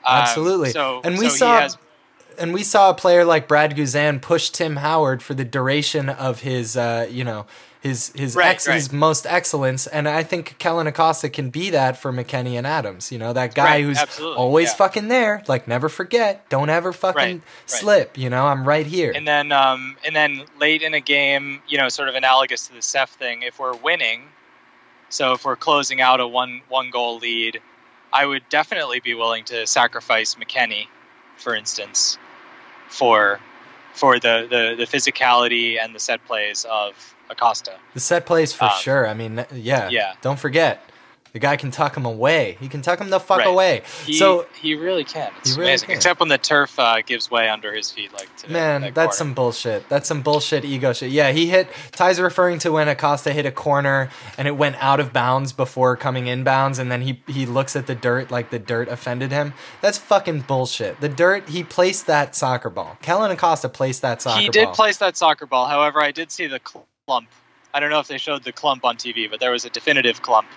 [0.05, 0.71] Um, Absolutely.
[0.71, 1.77] so And we so saw- has
[2.39, 6.39] and we saw a player like Brad Guzan push Tim Howard for the duration of
[6.39, 7.45] his, uh, you know,
[7.81, 11.97] his his Right, ex, his most excellence, and I think Kellyn Acosta can be that
[11.97, 13.11] for McKennie and Adams.
[13.11, 14.75] You know, that guy Right, who's absolutely, always yeah.
[14.75, 15.43] fucking there.
[15.47, 17.43] Like never forget, don't ever fucking Right, right.
[17.65, 18.17] slip.
[18.19, 19.11] You know, I'm right here.
[19.15, 22.73] And then, um, and then late in a game, you know, sort of analogous to
[22.73, 23.41] the Saief thing.
[23.41, 24.25] If we're winning,
[25.09, 27.59] so if we're closing out a one one goal lead,
[28.13, 30.85] I would definitely be willing to sacrifice McKennie,
[31.35, 32.19] for instance,
[32.89, 33.39] for
[33.93, 37.73] for the the, the physicality and the set plays of Acosta.
[37.93, 39.07] the set plays for um, sure.
[39.07, 40.13] I mean, yeah, yeah.
[40.21, 40.81] Don't forget,
[41.33, 42.57] the guy can tuck him away.
[42.59, 43.47] He can tuck him the fuck Right.
[43.47, 43.83] away.
[44.05, 45.31] He, so he really can.
[45.39, 45.87] It's really amazing.
[45.87, 45.95] can.
[45.95, 49.17] Except when the turf uh, gives way under his feet, like today, Man, that that's
[49.17, 49.87] some bullshit.
[49.87, 51.11] That's some bullshit ego shit.
[51.11, 51.69] Yeah, he hit.
[51.93, 55.95] Ty's referring to when Acosta hit a corner and it went out of bounds before
[55.95, 59.53] coming inbounds, and then he he looks at the dirt like the dirt offended him.
[59.79, 60.99] That's fucking bullshit.
[60.99, 61.47] The dirt.
[61.47, 62.97] He placed that soccer ball.
[63.01, 64.41] Kellyn Acosta placed that soccer ball.
[64.43, 64.73] He did ball.
[64.75, 65.67] place that soccer ball.
[65.67, 66.59] However, I did see the
[67.11, 67.27] clump.
[67.73, 70.21] I don't know if they showed the clump on TV, but there was a definitive
[70.21, 70.47] clump.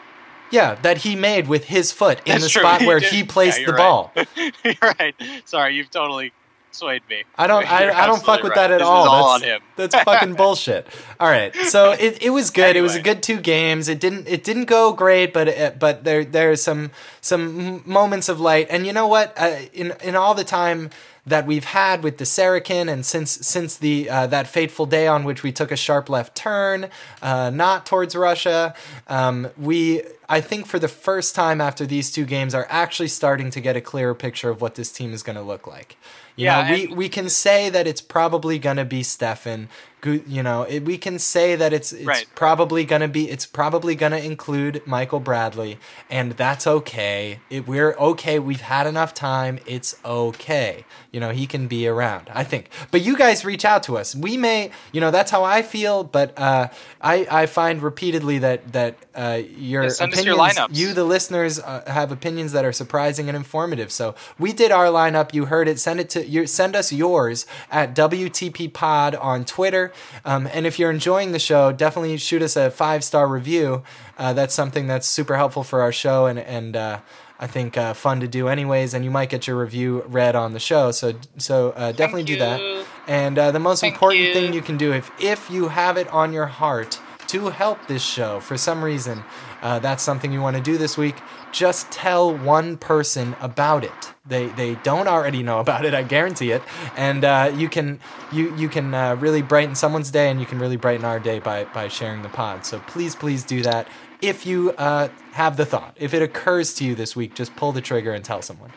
[0.51, 2.63] yeah, that he made with his foot in That's the true.
[2.63, 3.13] spot where did.
[3.13, 4.13] he placed Yeah, the you're ball.
[4.65, 5.15] You're right.
[5.45, 6.33] Sorry, you've totally
[6.71, 7.23] swayed me.
[7.37, 7.65] I don't.
[7.71, 8.69] I, I don't fuck with right.
[8.69, 9.09] that at This all.
[9.09, 9.61] All that's, on him.
[9.77, 10.87] That's fucking bullshit.
[11.19, 12.77] All right, so it, it was good.
[12.77, 13.89] It was a good two games.
[13.89, 16.91] It didn't it didn't go great, but it, but there there's some
[17.21, 18.67] some moments of light.
[18.71, 19.33] And you know what?
[19.37, 20.91] Uh, in in all the time
[21.27, 25.25] that we've had with the Sarachan, and since since the uh, that fateful day on
[25.25, 26.91] which we took a sharp left turn,
[27.22, 28.75] uh, not towards Russia,
[29.09, 33.51] um, we I think for the first time after these two games are actually starting
[33.51, 35.97] to get a clearer picture of what this team is going to look like.
[36.37, 39.68] You Yeah, know, we, we can say that it's probably going to be Steffen.
[40.07, 42.27] You know, it, we can say that it's it's Right.
[42.35, 45.79] probably going to be it's probably going to include Michael Bradley,
[46.11, 47.41] and that's okay.
[47.51, 48.39] It, we're okay.
[48.39, 49.59] We've had enough time.
[49.67, 50.85] It's okay.
[51.13, 52.29] You know, he can be around.
[52.35, 52.71] I think.
[52.91, 54.15] But you guys reach out to us.
[54.15, 56.05] We may, you know, that's how I feel.
[56.05, 56.69] But uh,
[57.01, 60.37] I I find repeatedly that that uh, your Yeah, opinions, your
[60.73, 63.91] you the listeners uh, have opinions that are surprising and informative.
[63.93, 65.33] So we did our lineup.
[65.33, 65.79] You heard it.
[65.79, 69.93] Send it to your send us yours at WTP Pod on Twitter.
[70.25, 73.83] Um, and if you're enjoying the show, definitely shoot us a five star review.
[74.19, 76.77] Uh, that's something that's super helpful for our show and and.
[76.77, 76.99] Uh,
[77.37, 80.53] I think uh, fun to do anyways, and you might get your review read on
[80.53, 80.93] the show.
[80.93, 82.87] So so uh, definitely do that.
[83.09, 84.33] And uh, the most Thank important you.
[84.33, 87.01] thing you can do if if you have it on your heart
[87.35, 89.24] to help this show for some reason,
[89.61, 91.16] uh, that's something you want to do this week.
[91.51, 94.14] Just tell one person about it.
[94.24, 95.95] They they don't already know about it.
[95.95, 96.62] I guarantee it.
[96.97, 97.99] And uh, you can
[98.30, 101.41] you you can uh, really brighten someone's day, and you can really brighten our day
[101.41, 102.64] by by sharing the pod.
[102.64, 103.89] So please please do that.
[104.22, 107.72] If you uh, have the thought, if it occurs to you this week, just pull
[107.72, 108.72] the trigger and tell someone.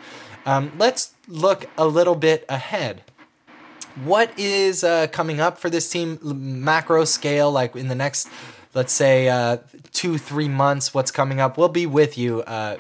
[0.48, 3.04] Um, let's look a little bit ahead
[4.04, 8.30] what is uh, coming up for this team macro scale like in the next
[8.74, 9.58] let's say uh,
[9.92, 12.78] two three months what's coming up we'll be with you uh,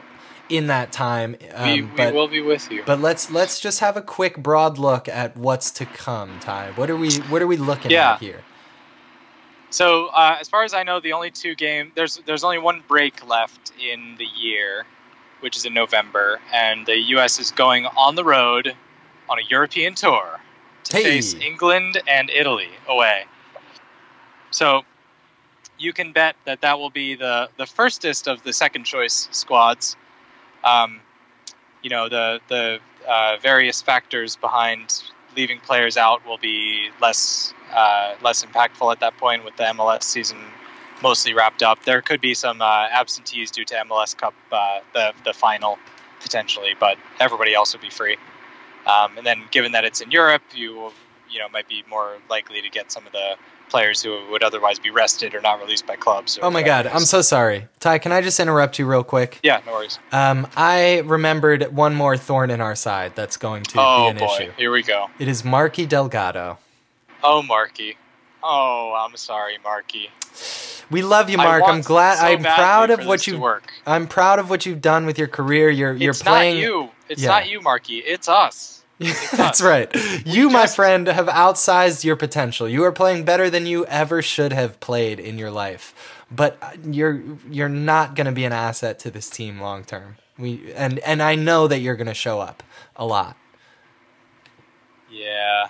[0.50, 2.84] in that time um, we, we but, will be with you.
[2.86, 6.90] but let's let's just have a quick broad look at what's to come ty what
[6.90, 8.14] are we what are we looking Yeah.
[8.14, 8.44] at here
[9.70, 12.84] So, uh, as far as I know, the only two game there's there's only one
[12.88, 14.86] break left in the year,
[15.42, 17.38] which is in November, and the U.S.
[17.40, 18.74] is going on the road
[19.30, 20.40] on a European tour
[20.90, 21.04] to Hey.
[21.04, 23.26] face England and Italy away.
[24.52, 24.84] So,
[25.78, 29.96] you can bet that that will be the the firstest of the second choice squads.
[30.64, 31.02] Um,
[31.84, 35.04] you know the the uh, various factors behind
[35.36, 40.04] leaving players out will be less uh, less impactful at that point with the MLS
[40.04, 40.38] season
[41.04, 41.84] mostly wrapped up.
[41.84, 45.78] There could be some uh, absentees due to MLS Cup uh, the the final
[46.20, 48.18] potentially, but everybody else would be free.
[48.88, 50.94] Um, and then given that it's in Europe, you will,
[51.30, 53.36] you know might be more likely to get some of the
[53.70, 56.38] players who would otherwise be rested or not released by clubs.
[56.38, 59.42] or oh my god i'm so sorry ty can i just interrupt you real quick
[59.44, 60.00] yeah, no worries.
[60.14, 64.18] um, i remembered one more thorn in our side that's going to Oh be an
[64.26, 65.08] boy, issue here we go.
[65.20, 66.58] it is marky delgado
[67.24, 67.98] Oh Marky.
[68.44, 70.10] Oh, I'm sorry, Marky.
[70.92, 71.64] We love you, Mark.
[71.66, 72.20] I'm glad.
[72.20, 73.40] so I'm proud of what you.
[73.40, 73.74] work.
[73.88, 75.70] I'm proud of what you've done with your career.
[75.70, 76.58] You're you're it's playing.
[76.58, 76.90] not you.
[77.10, 77.30] It's Yeah.
[77.30, 77.98] not you, Marky.
[77.98, 78.77] It's us.
[79.36, 79.94] That's right.
[80.26, 82.68] You, my friend, have outsized your potential.
[82.68, 85.94] You are playing better than you ever should have played in your life.
[86.32, 90.18] But uh, you're you're not going to be an asset to this team long term.
[90.38, 92.64] We and and I know that you're going to show up
[92.96, 93.38] a lot.
[95.12, 95.68] Yeah.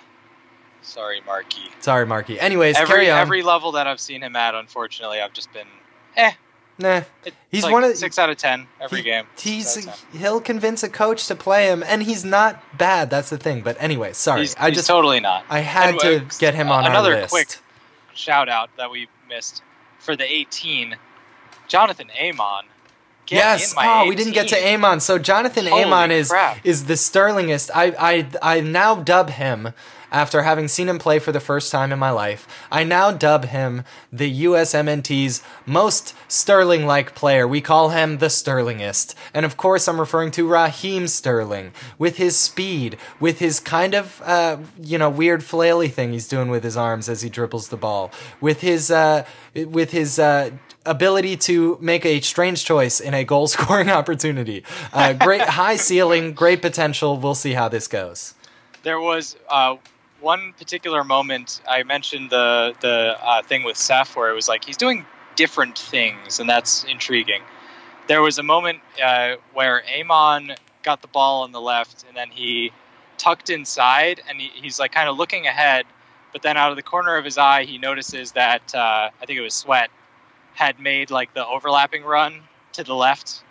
[0.82, 1.68] Sorry, Marky.
[1.80, 2.40] Sorry, Marky.
[2.40, 3.18] Anyways, Every carry on.
[3.18, 5.66] every level that I've seen him at, unfortunately, I've just been
[6.16, 6.32] eh.
[6.78, 7.02] Nah.
[7.24, 9.26] It's He's like one of- six out of ten every He- game.
[9.38, 10.20] He's Six out of 10.
[10.20, 13.10] he'll convince a coach to play him, and he's not bad.
[13.10, 13.62] That's the thing.
[13.62, 14.40] But anyway, sorry.
[14.40, 15.44] He's, I he's just totally not.
[15.48, 17.30] I had to uh, get him on another our list.
[17.30, 17.48] quick
[18.14, 19.62] shout out that we missed.
[19.98, 20.96] for the 18,
[21.68, 22.64] Jonathan Amon.
[23.26, 23.72] Get yes.
[23.72, 25.00] in my Oh, we didn't get to Amon.
[25.00, 26.58] So Jonathan Holy Amon is crap.
[26.64, 27.70] is the sterlingest.
[27.74, 28.26] I I
[28.56, 29.74] I now dub him
[30.10, 32.46] after having seen him play for the first time in my life.
[32.70, 37.46] I now dub him the USMNT's most Sterling-like player.
[37.46, 42.36] We call him the Sterlingist, and of course, I'm referring to Raheem Sterling with his
[42.36, 46.76] speed, with his kind of uh, you know weird flaily thing he's doing with his
[46.76, 50.18] arms as he dribbles the ball, with his uh, with his.
[50.18, 50.50] Uh,
[50.86, 54.64] ability to make a strange choice in a goal scoring opportunity.
[54.92, 57.18] Uh, great high ceiling, great potential.
[57.18, 58.34] We'll see how this goes.
[58.82, 59.76] There was uh,
[60.20, 64.64] one particular moment I mentioned the the uh, thing with Saief where it was like
[64.64, 65.04] he's doing
[65.36, 67.42] different things, and that's intriguing.
[68.08, 72.30] There was a moment uh, where Amon got the ball on the left, and then
[72.30, 72.72] he
[73.18, 75.86] tucked inside, and he, he's like kind of looking ahead,
[76.32, 79.38] but then out of the corner of his eye, he notices that uh, I think
[79.38, 79.90] it was Sweat
[80.54, 82.40] had made like the overlapping run
[82.72, 83.42] to the left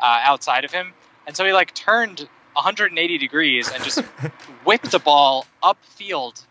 [0.00, 0.92] uh, outside of him,
[1.26, 2.28] and so he like turned
[2.60, 4.00] 180 degrees and just
[4.64, 6.44] whipped the ball upfield.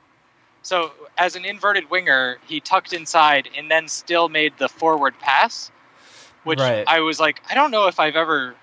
[0.63, 5.71] So as an inverted winger, he tucked inside and then still made the forward pass,
[6.43, 6.83] which Right.
[6.87, 8.55] I was like, I don't know if I've ever.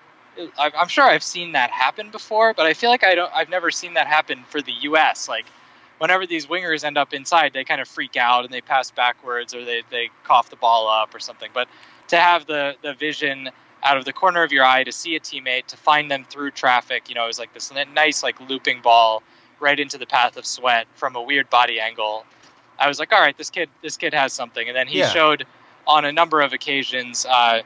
[0.59, 3.31] I'm sure I've seen that happen before, but I feel like I don't.
[3.33, 5.27] I've never seen that happen for the U.S.
[5.27, 5.47] Like,
[5.97, 9.55] whenever these wingers end up inside, they kind of freak out and they pass backwards
[9.55, 11.49] or they, they cough the ball up or something.
[11.55, 11.67] But
[12.09, 13.49] to have the the vision
[13.87, 16.51] out of the corner of your eye to see a teammate, to find them through
[16.51, 19.23] traffic, you know, it was like this nice like looping ball
[19.61, 22.25] right into the path of sweat from a weird body angle.
[22.79, 24.67] I was like, all right, this kid this kid has something.
[24.67, 25.09] And then he Yeah.
[25.09, 25.45] showed
[25.87, 27.25] on a number of occasions.
[27.25, 27.61] Uh,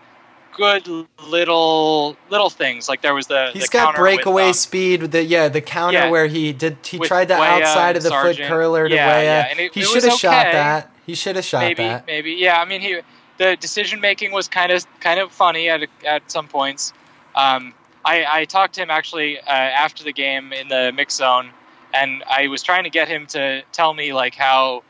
[0.53, 0.85] Good
[1.29, 4.99] little little things like there was the He's the got counter with, breakaway um, speed.
[5.11, 6.09] The yeah, the counter Yeah.
[6.09, 9.23] where he did he tried the Weah outside of the foot curler to Yeah, Weah.
[9.23, 10.91] yeah, it- he should have shot that.
[11.05, 12.05] He should have shot maybe that.
[12.05, 12.99] maybe yeah i mean he
[13.41, 16.93] the decision making was kind of kind of funny at at some points
[17.35, 17.73] um,
[18.05, 19.43] I, I talked to him actually uh,
[19.85, 21.49] after the game in the mix zone
[21.93, 24.83] and i was trying to get him to tell me like how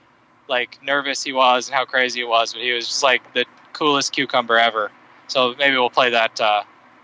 [0.49, 3.45] like nervous he was and how crazy it was but he was just like the
[3.71, 4.91] coolest cucumber ever
[5.27, 6.61] so maybe we'll play that uh,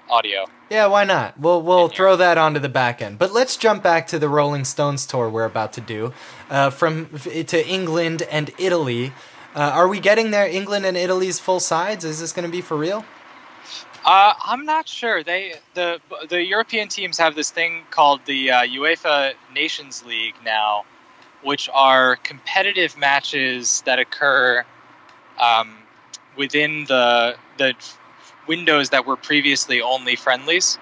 [0.09, 1.39] audio Yeah, why not?
[1.39, 3.17] We'll we'll throw that onto the back end.
[3.17, 6.13] But let's jump back to the Rolling Stones tour we're about to do,
[6.49, 7.07] uh, from
[7.53, 9.13] to England and Italy.
[9.57, 10.47] Uh, are we getting there?
[10.47, 12.05] England and Italy's full sides?
[12.05, 13.03] Is this going to be for real?
[14.05, 15.23] Uh, I'm not sure.
[15.23, 15.99] They the
[16.29, 20.85] the European teams have this thing called the uh, UEFA Nations League now,
[21.41, 24.63] which are competitive matches that occur
[25.39, 25.79] um,
[26.37, 27.73] within the the
[28.47, 30.77] windows that were previously only friendlies.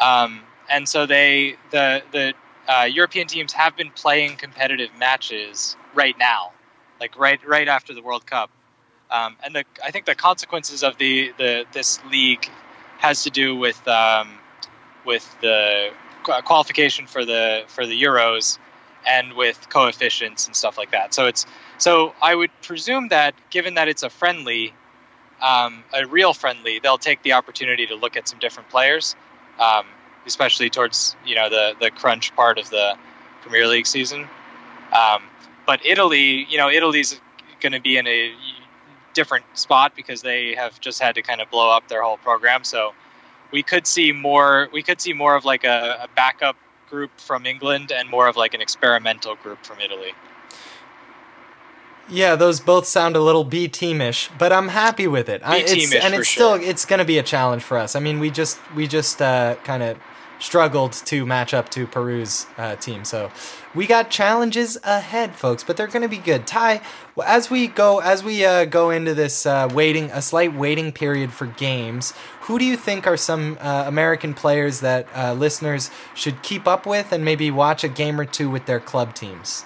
[0.00, 2.32] Um, and so they the the
[2.68, 6.52] uh, European teams have been playing competitive matches right now,
[7.00, 8.50] like right right after the World Cup.
[9.10, 12.48] Um, and the, I think the consequences of the, the this league
[12.98, 14.38] has to do with um,
[15.04, 15.90] with the
[16.24, 18.58] qualification for the for the Euros
[19.06, 21.14] and with coefficients and stuff like that.
[21.14, 21.46] So it's
[21.78, 24.72] so I would presume that given that it's a friendly,
[25.40, 29.14] um, a real friendly, they'll take the opportunity to look at some different players,
[29.60, 29.86] um,
[30.26, 32.96] especially towards you know the the crunch part of the
[33.42, 34.26] Premier League season.
[35.66, 37.20] But Italy, you know, Italy's
[37.60, 38.32] going to be in a
[39.14, 42.64] different spot because they have just had to kind of blow up their whole program.
[42.64, 42.92] So
[43.50, 44.68] we could see more.
[44.72, 46.56] We could see more of like a, a backup
[46.88, 50.12] group from England and more of like an experimental group from Italy.
[52.08, 55.42] Yeah, those both sound a little B teamish, but I'm happy with it.
[55.44, 56.64] I- it's, and it's still sure.
[56.64, 57.96] it's going to be a challenge for us.
[57.96, 59.98] I mean, we just we just uh, kind of
[60.38, 63.32] struggled to match up to Peru's uh, team, so
[63.76, 65.62] we got challenges ahead, folks.
[65.62, 66.46] But they're going to be good.
[66.46, 66.80] Ty,
[67.24, 71.32] as we go as we uh, go into this uh, waiting a slight waiting period
[71.32, 72.12] for games,
[72.42, 76.86] who do you think are some uh, American players that uh, listeners should keep up
[76.86, 79.64] with and maybe watch a game or two with their club teams?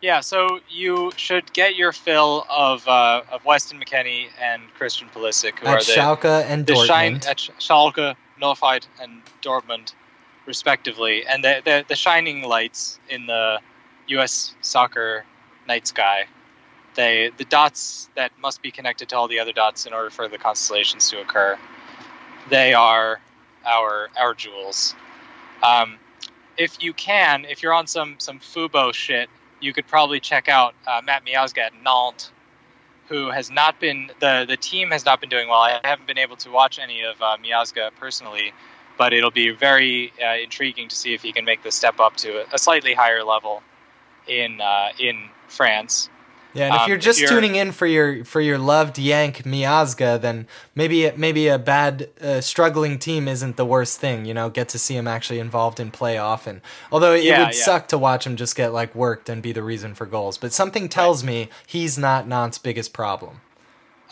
[0.00, 5.58] Yeah, so you should get your fill of uh, of Weston McKennie and Christian Pulisic,
[5.60, 6.86] who At are the Schalke and the Dortmund.
[6.86, 9.94] shine at Schalke, Nordfight, and Dortmund,
[10.46, 13.60] respectively, and the, the the shining lights in the
[14.08, 14.54] U.S.
[14.60, 15.24] soccer
[15.66, 16.24] night sky.
[16.94, 20.28] They the dots that must be connected to all the other dots in order for
[20.28, 21.58] the constellations to occur.
[22.50, 23.20] They are
[23.64, 24.94] our our jewels.
[25.62, 25.98] Um,
[26.56, 29.28] if you can, if you're on some some Fubo shit,
[29.60, 32.30] you could probably check out uh, Matt Miazga at Nantes
[33.08, 35.60] who has not been the the team has not been doing well.
[35.60, 38.52] I haven't been able to watch any of uh, Miazga personally,
[38.98, 42.16] but it'll be very uh, intriguing to see if he can make the step up
[42.18, 43.62] to a, slightly higher level
[44.28, 46.08] in uh, in France.
[46.54, 48.96] Yeah, and if Um, you're if just you're- tuning in for your for your loved
[48.96, 54.24] Yank Miazga, then maybe maybe a bad uh, struggling team isn't the worst thing.
[54.24, 56.60] You know, get to see him actually involved in playoff, and
[56.92, 57.64] although it Yeah, would yeah.
[57.64, 60.52] suck to watch him just get like worked and be the reason for goals, but
[60.52, 63.40] something tells me he's not Nant's biggest problem.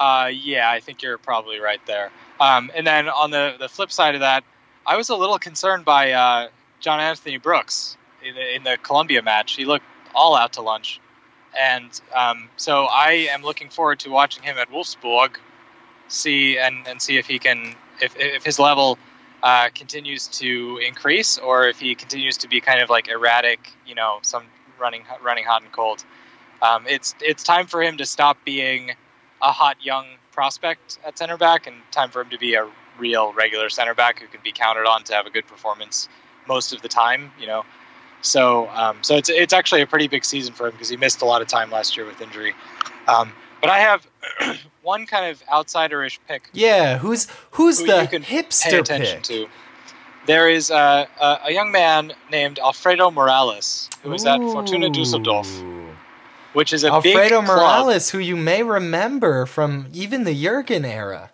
[0.00, 2.10] Uh, yeah, I think you're probably right there.
[2.40, 4.42] Um, and then on the, the flip side of that,
[4.86, 6.48] I was a little concerned by uh,
[6.80, 9.54] John Anthony Brooks in the, in the Colombia match.
[9.54, 11.00] He looked all out to lunch.
[11.58, 15.36] And um, so I am looking forward to watching him at Wolfsburg,
[16.08, 18.98] see and, and see if he can, if, if his level
[19.42, 23.94] uh, continues to increase or if he continues to be kind of like erratic, you
[23.94, 24.44] know, some
[24.78, 26.04] running running hot and cold.
[26.62, 28.92] Um, it's it's time for him to stop being
[29.42, 32.68] a hot young prospect at center back and time for him to be a
[32.98, 36.08] real regular center back who can be counted on to have a good performance
[36.46, 37.64] most of the time you know.
[38.20, 41.22] So um, so it's it's actually a pretty big season for him because he missed
[41.22, 42.54] a lot of time last year with injury.
[43.08, 44.06] Um, but I have
[44.82, 46.48] one kind of outsiderish pick.
[46.52, 49.22] Yeah, who's who's who the you can hipster pay attention pick?
[49.24, 49.46] to.
[50.24, 55.48] There is uh, a, a young man named Alfredo Morales who is at Fortuna Dusseldorf
[56.52, 57.56] which is a big Alfredo club.
[57.56, 61.30] Morales, who you may remember from even the Jurgen era.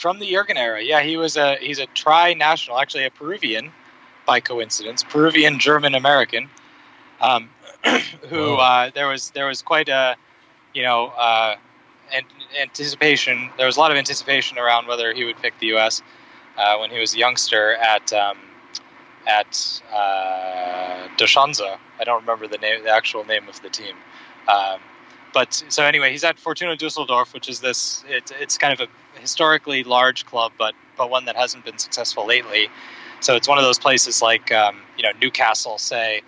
[0.00, 0.82] From the Jurgen era.
[0.82, 3.70] Yeah, he was a he's a tri-national, actually a Peruvian,
[4.26, 6.48] by coincidence, Peruvian German American,
[7.20, 7.50] um,
[8.28, 10.16] who uh, there was there was quite a
[10.74, 11.56] you know uh,
[12.12, 12.22] an,
[12.60, 13.50] anticipation.
[13.58, 16.02] There was a lot of anticipation around whether he would pick the U.S.
[16.56, 18.38] Uh, when he was a youngster at um,
[19.26, 21.78] at uh, Doshanza.
[21.98, 23.94] I don't remember the name, the actual name of the team.
[24.48, 24.80] Um,
[25.32, 28.04] but so anyway, he's at Fortuna Dusseldorf, which is this.
[28.08, 32.26] It's it's kind of a historically large club, but but one that hasn't been successful
[32.26, 32.68] lately.
[33.20, 36.22] So it's one of those places like um, you know Newcastle, say,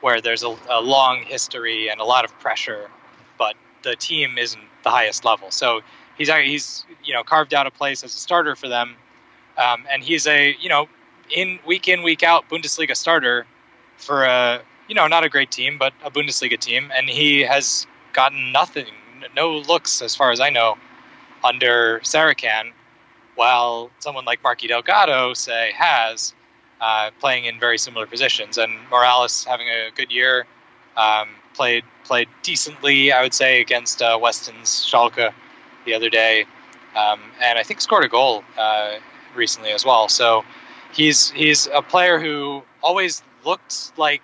[0.00, 2.90] where there's a, a long history and a lot of pressure,
[3.38, 5.50] but the team isn't the highest level.
[5.50, 5.80] So
[6.16, 8.96] he's he's you know carved out a place as a starter for them,
[9.56, 10.88] um, and he's a you know
[11.34, 13.46] in week in week out Bundesliga starter
[13.96, 17.86] for a you know not a great team, but a Bundesliga team, and he has
[18.12, 18.86] gotten nothing,
[19.36, 20.76] no looks as far as I know,
[21.44, 22.72] under Sarachan,
[23.34, 26.34] while someone like Marky Delgado say has
[26.80, 30.46] uh, playing in very similar positions, and Morales having a good year,
[30.96, 35.32] um, played played decently, I would say, against uh, Weston's Schalke
[35.84, 36.44] the other day,
[36.96, 38.96] um, and I think scored a goal uh,
[39.34, 40.08] recently as well.
[40.08, 40.44] So
[40.92, 44.22] he's he's a player who always looked like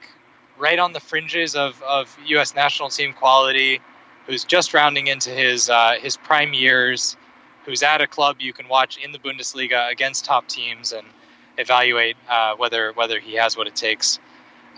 [0.58, 2.54] right on the fringes of, of U.S.
[2.54, 3.80] national team quality,
[4.26, 7.16] who's just rounding into his uh, his prime years,
[7.64, 11.06] who's at a club you can watch in the Bundesliga against top teams and
[11.58, 14.18] evaluate uh, whether whether he has what it takes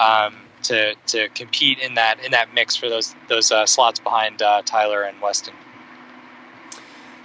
[0.00, 4.42] um, to to compete in that in that mix for those those uh, slots behind
[4.42, 5.54] uh, Tyler and Weston.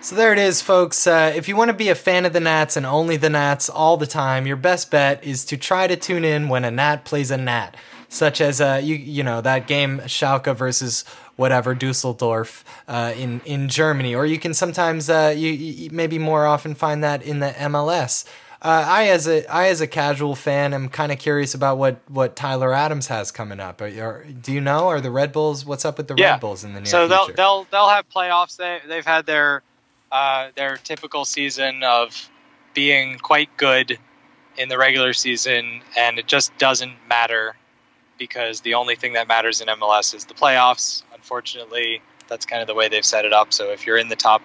[0.03, 1.05] So there it is, folks.
[1.05, 3.69] Uh, if you want to be a fan of the Nats and only the Nats
[3.69, 7.05] all the time, your best bet is to try to tune in when a Nat
[7.05, 7.77] plays a Nat,
[8.09, 11.05] such as uh, you you know that game Schalke versus
[11.35, 16.45] whatever Dusseldorf uh, in in Germany, or you can sometimes uh, you, you maybe more
[16.45, 18.25] often find that in the MLS.
[18.63, 21.99] Uh, I as a I as a casual fan I'm kind of curious about what
[22.07, 23.81] what Tyler Adams has coming up.
[23.81, 24.87] Are, are, do you know?
[24.87, 25.65] Are the Red Bulls?
[25.65, 26.33] What's up with the Yeah.
[26.33, 28.57] Red Bulls in the near so they'll they'll they'll have playoffs.
[28.57, 29.63] They they've had their
[30.11, 32.29] uh, their typical season of
[32.75, 33.97] being quite good
[34.57, 37.55] in the regular season, and it just doesn't matter
[38.19, 41.01] because the only thing that matters in MLS is the playoffs.
[41.31, 43.53] Unfortunately, that's kind of the way they've set it up.
[43.53, 44.41] So if you're in the top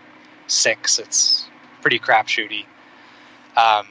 [0.46, 1.44] six, it's
[1.82, 2.64] pretty crapshooty.
[3.56, 3.88] Um,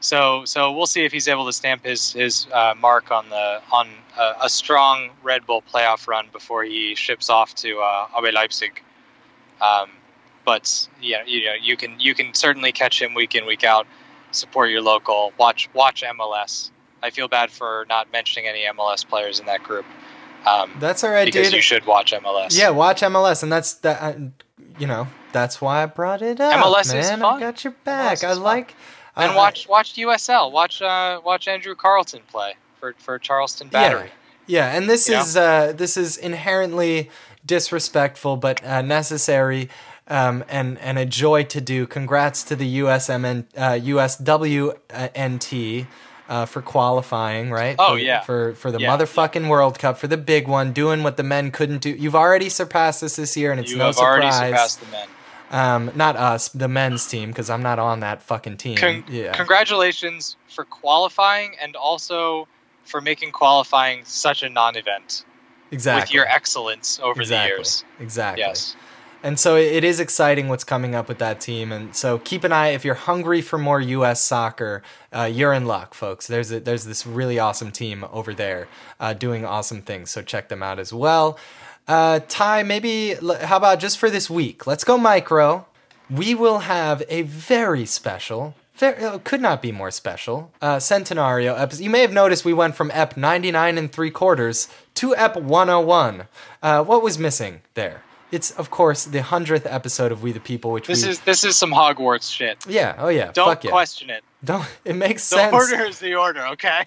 [0.00, 3.60] so so we'll see if he's able to stamp his his uh, mark on the
[3.70, 3.86] on
[4.18, 8.82] a, a strong Red Bull playoff run before he ships off to uh, Leipzig.
[9.60, 9.90] Um,
[10.46, 13.86] but yeah, you know you can you can certainly catch him week in week out.
[14.30, 15.34] Support your local.
[15.38, 16.70] Watch watch MLS.
[17.02, 19.84] I feel bad for not mentioning any MLS players in that group.
[20.46, 21.56] Um, That's all right, because dude.
[21.56, 22.58] you should watch MLS.
[22.58, 24.02] Yeah, watch MLS, and that's that.
[24.02, 24.14] Uh,
[24.78, 26.64] you know, that's why I brought it up.
[26.64, 26.96] MLS man.
[26.98, 28.24] is I got your back.
[28.24, 28.42] I fun.
[28.42, 28.74] like.
[29.16, 30.50] and I- watch watch USL.
[30.50, 34.10] Watch uh, watch Andrew Carleton play for for Charleston Battery.
[34.46, 37.10] Yeah, and this You is uh, this is inherently
[37.46, 39.68] disrespectful, but uh, necessary.
[40.08, 41.86] Um, and and a joy to do.
[41.86, 44.76] Congrats to the USMN, uh, USWNT
[46.28, 47.76] uh, for qualifying, right?
[47.78, 48.20] Oh, For- yeah.
[48.20, 51.50] for for the Yeah, motherfucking World Cup, for the big one, doing what the men
[51.50, 51.90] couldn't do.
[51.90, 54.22] You've already surpassed us this year, and it's you no have surprise.
[54.34, 55.08] already surpassed the men.
[55.50, 58.76] Um, not us, the men's team, because I'm not on that fucking team.
[58.76, 59.32] Con- yeah.
[59.32, 62.48] Congratulations for qualifying and also
[62.84, 65.24] for making qualifying such a non-event.
[65.70, 66.02] Exactly.
[66.02, 67.50] with your excellence over exactly.
[67.50, 67.84] the years.
[68.00, 68.42] Exactly.
[68.42, 68.76] Yes.
[69.24, 71.70] And so it is exciting what's coming up with that team.
[71.70, 74.20] And so keep an eye if you're hungry for more U.S.
[74.20, 74.82] soccer.
[75.12, 76.26] Uh, you're in luck, folks.
[76.26, 78.66] There's a, there's this really awesome team over there
[78.98, 80.10] uh, doing awesome things.
[80.10, 81.38] So check them out as well.
[81.86, 84.66] Uh, Ty, maybe how about just for this week?
[84.66, 85.66] Let's go micro.
[86.10, 88.54] We will have a very special.
[88.74, 90.50] Very, uh, could not be more special.
[90.60, 91.84] Uh, Centenario episode.
[91.84, 96.26] You may have noticed we went from EP 99 and three quarters to EP 101.
[96.62, 98.02] Uh, what was missing there?
[98.32, 101.44] It's of course the hundredth episode of We the People, which This we is this
[101.44, 102.56] is some Hogwarts shit.
[102.66, 103.70] yeah, oh yeah, Don't yeah.
[103.70, 104.24] question it.
[104.44, 105.52] Don't it makes The sense.
[105.54, 106.82] order is the order, okay?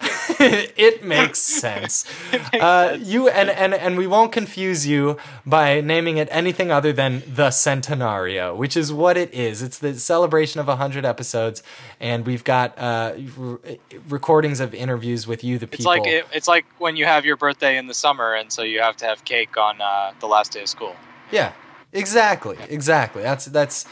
[0.76, 2.04] it makes sense.
[2.52, 5.16] uh, you and, and and we won't confuse you
[5.46, 9.62] by naming it anything other than the Centenario, which is what it is.
[9.62, 11.62] It's the celebration of hundred episodes,
[12.00, 13.78] and we've got uh, re-
[14.08, 15.92] recordings of interviews with you, the people.
[15.92, 18.62] It's like it, it's like when you have your birthday in the summer, and so
[18.62, 20.94] you have to have cake on uh, the last day of school.
[21.30, 21.52] Yeah,
[21.92, 23.22] exactly, exactly.
[23.22, 23.86] That's that's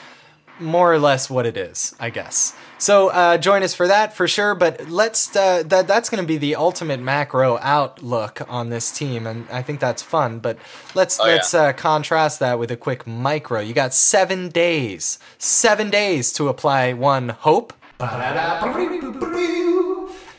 [0.61, 2.55] more or less what it is, I guess.
[2.79, 4.55] So uh, join us for that for sure.
[4.55, 9.27] But let's uh, that that's going to be the ultimate macro outlook on this team,
[9.27, 10.39] and I think that's fun.
[10.39, 10.59] But
[10.95, 13.61] let's Oh, let's uh, contrast that with a quick micro.
[13.61, 17.73] You got seven days, seven days to apply one hope,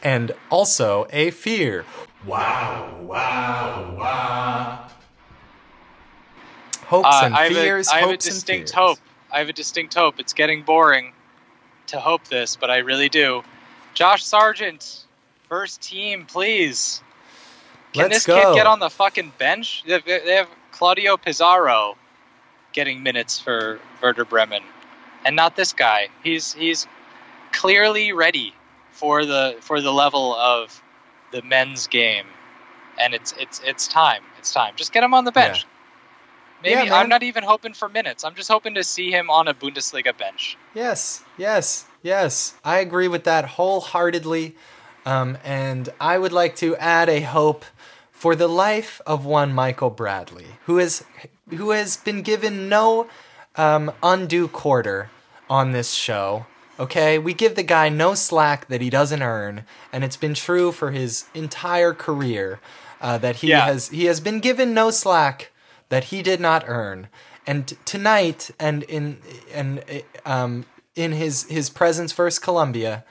[0.03, 1.83] and also a fear.
[2.25, 4.84] Wow, wow, wow.
[6.85, 7.87] Hopes Uh, and I have, fears.
[7.89, 8.99] a, I have a distinct hope.
[9.31, 10.19] I have a distinct hope.
[10.19, 11.13] It's getting boring
[11.87, 13.43] to hope this, but I really do.
[13.93, 15.05] Josh Sargent,
[15.49, 17.01] first team, please.
[17.93, 18.51] Can Let's this go.
[18.53, 19.83] kid get on the fucking bench?
[19.85, 21.95] They have, they have Claudio Pizarro
[22.73, 24.61] getting minutes for Werder Bremen,
[25.25, 26.09] and not this guy.
[26.23, 26.87] He's he's
[27.53, 28.53] clearly ready
[28.91, 30.81] for the for the level of
[31.31, 32.25] the men's game,
[32.99, 34.23] and it's it's it's time.
[34.37, 34.73] It's time.
[34.75, 35.59] Just get him on the bench.
[35.59, 35.69] Yeah,
[36.65, 36.93] Maybe man.
[36.93, 38.23] I'm not even hoping for minutes.
[38.23, 40.57] I'm just hoping to see him on a Bundesliga bench.
[40.73, 42.55] Yes, yes, yes.
[42.63, 44.55] I agree with that wholeheartedly.
[45.05, 47.63] Um, and I would like to add a hope
[48.11, 51.03] for the life of one Michael Bradley, who has
[51.55, 53.07] who has been given no
[53.55, 55.11] um, undue quarter
[55.49, 56.47] on this show.
[56.79, 59.63] Okay, we give the guy no slack that he doesn't earn,
[59.93, 62.59] and it's been true for his entire career
[62.99, 63.65] uh, that he Yeah.
[63.65, 65.51] has he has been given no slack
[65.89, 67.07] that he did not earn.
[67.47, 69.19] And tonight, and in
[69.53, 69.83] and
[70.25, 70.65] um,
[70.95, 73.03] in his his presence versus Colombia,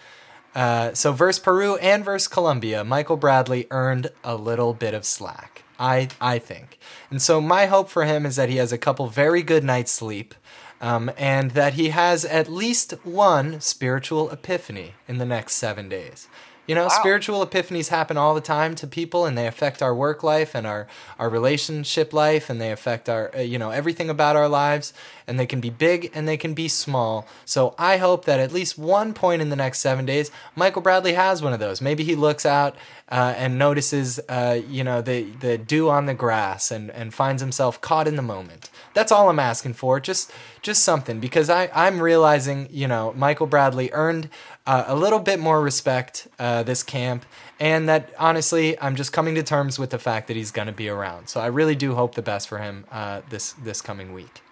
[0.55, 5.63] uh, so versus Peru and versus Colombia, Michael Bradley earned a little bit of slack.
[5.79, 6.79] I I think,
[7.11, 9.93] and so my hope for him is that he has a couple very good nights
[9.93, 10.35] sleep,
[10.81, 16.29] um, and that he has at least one spiritual epiphany in the next seven days.
[16.67, 16.89] You know, Wow.
[16.89, 20.67] spiritual epiphanies happen all the time to people, and they affect our work life and
[20.67, 20.87] our
[21.19, 24.95] our relationship life, and they affect our uh, you know everything about our lives,
[25.27, 27.27] and they can be big and they can be small.
[27.45, 31.13] So I hope that at least one point in the next seven days, Michael Bradley
[31.15, 31.81] has one of those.
[31.83, 32.75] Maybe he looks out
[33.11, 37.43] uh, and notices uh, you know the the dew on the grass and and finds
[37.43, 38.71] himself caught in the moment.
[38.95, 40.01] That's all I'm asking for.
[40.01, 44.31] Just just something because I I'm realizing you know Michael Bradley earned
[44.67, 47.27] uh, a little bit more respect uh, this camp,
[47.61, 50.73] and that honestly, I'm just coming to terms with the fact that he's going to
[50.73, 51.29] be around.
[51.29, 54.43] So I really do hope the best for him uh, this this coming week.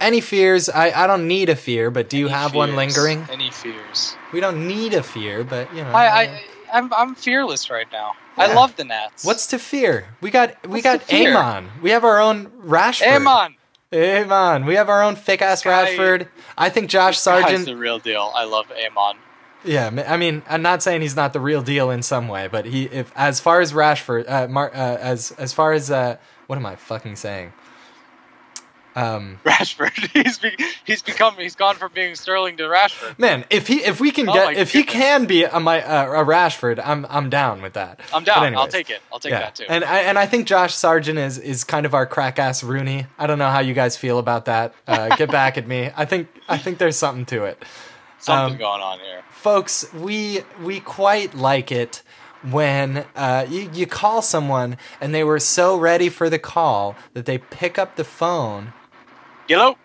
[0.00, 0.68] Any fears?
[0.68, 3.26] I, I don't need a fear, but do you Any have one lingering?
[3.30, 4.16] Any fears?
[4.32, 5.92] We don't need a fear, but you know.
[5.92, 6.42] I, I
[6.72, 8.12] I'm I'm fearless right now.
[8.36, 9.24] I love the Nats.
[9.24, 10.08] What's to fear?
[10.20, 11.12] We got we What's got?
[11.12, 11.70] Amon.
[11.80, 13.16] We have our own Rashford.
[13.16, 13.54] Amon?
[13.92, 14.66] Amon.
[14.66, 16.28] We have our own thick ass Rashford.
[16.58, 17.48] I think Josh Sargent.
[17.48, 17.66] Sargent.
[17.66, 18.32] the real deal.
[18.34, 19.16] I love Amon.
[19.64, 22.66] Yeah, I mean, I'm not saying he's not the real deal in some way, but
[22.66, 26.56] he, if as far as Rashford, uh, Mar, uh, as as far as uh, what
[26.56, 27.52] am I fucking saying?
[28.96, 29.92] Um, Rashford.
[30.24, 30.52] he's be,
[30.84, 33.18] he's become he's gone from being Sterling to Rashford.
[33.18, 36.22] man, if he if we can Oh get if he can be a my uh,
[36.22, 38.00] a Rashford, I'm I'm down with that.
[38.12, 38.54] I'm down.
[38.54, 39.00] I'll take it.
[39.12, 39.64] I'll take yeah, that too.
[39.68, 43.06] and I, and I think Josh Sargent is is kind of our crack ass Rooney.
[43.18, 44.74] I don't know how you guys feel about that.
[44.86, 45.90] Uh, get back at me.
[45.96, 47.62] I think I think there's something to it.
[48.24, 49.22] Something um, going on here.
[49.44, 52.02] Folks, we we quite like it
[52.50, 57.26] when uh, you you call someone and they were so ready for the call that
[57.26, 58.72] they pick up the phone
[59.46, 59.76] Yellow.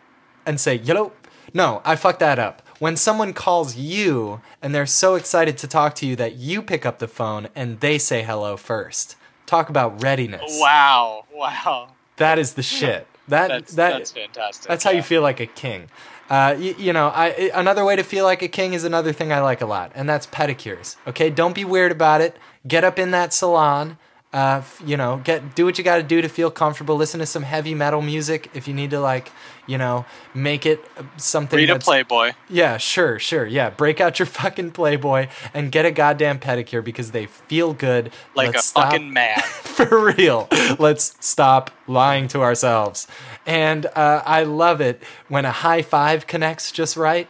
[0.45, 1.11] and say, "Hello."
[1.53, 2.61] No, I fucked that up.
[2.79, 6.85] When someone calls you and they're so excited to talk to you that you pick
[6.85, 9.17] up the phone and they say hello first.
[9.45, 10.57] Talk about readiness.
[10.61, 11.25] Wow.
[11.33, 11.89] Wow.
[12.15, 13.07] That is the shit.
[13.27, 14.69] That That's that that's fantastic.
[14.69, 15.89] that's how you feel like a king.
[16.29, 19.31] Uh, you, you know, I another way to feel like a king is another thing
[19.33, 20.95] I like a lot, and that's pedicures.
[21.07, 22.37] Okay, don't be weird about it.
[22.67, 23.97] Get up in that salon
[24.31, 26.95] Uh, you know, get do what you got to do to feel comfortable.
[26.95, 29.31] Listen to some heavy metal music if you need to, like,
[29.65, 30.05] you know,
[30.35, 31.57] make it uh, something.
[31.57, 32.33] Read a Playboy.
[32.47, 33.47] Yeah, sure, sure.
[33.47, 38.11] Yeah, break out your fucking Playboy and get a goddamn pedicure because they feel good.
[38.35, 39.39] Like Let's a stop- fucking man.
[39.41, 40.47] for real.
[40.77, 43.07] Let's stop lying to ourselves.
[43.49, 47.27] And uh, I love it when a high five connects just right.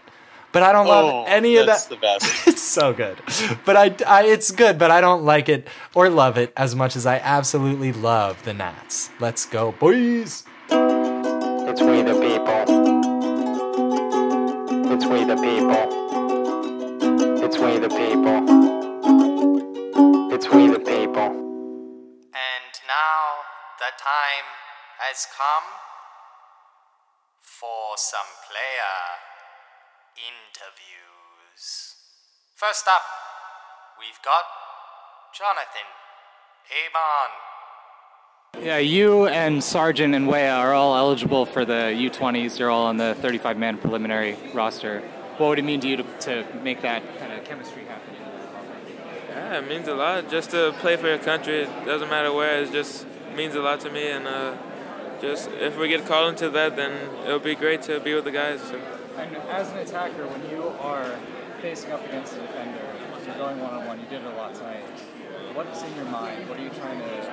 [0.51, 1.95] But I don't love Oh, any of that's that.
[1.95, 2.47] the best.
[2.47, 3.22] It's so good.
[3.65, 6.95] But I, I, it's good, but I don't like it or love it as much
[6.97, 9.11] as I absolutely love the Nats.
[9.22, 10.43] Let's go, boys.
[10.70, 12.63] It's we the people.
[14.91, 15.84] It's we the people.
[17.45, 18.39] It's we the people.
[20.34, 21.30] It's we the people.
[22.34, 23.22] And now
[23.80, 24.47] the time
[24.99, 25.67] has come
[27.42, 28.98] for some player
[30.20, 31.96] interviews.
[32.56, 33.02] First up,
[34.00, 34.44] we've got
[35.34, 35.88] Jonathan
[36.70, 38.66] Amon.
[38.66, 42.60] Yeah, you and Sargent and Weah are all eligible for the U20s.
[42.60, 45.02] You're all on the 35 man preliminary roster.
[45.38, 48.16] What would it mean to you to, to make that kind of chemistry happen?
[49.30, 51.62] Yeah, it means a lot just to play for your country.
[51.62, 52.62] It doesn't matter where.
[52.62, 54.58] It just means a lot to me, and uh,
[55.22, 56.91] just if we get called into that, then
[57.26, 58.61] it'll be great to be with the guys.
[58.61, 58.80] So.
[59.17, 61.17] And as an attacker, when you are
[61.61, 62.80] facing up against a defender,
[63.26, 63.99] you're going one on one.
[63.99, 64.84] You did it a lot tonight.
[65.53, 66.47] What's in your mind?
[66.49, 67.32] What are you trying to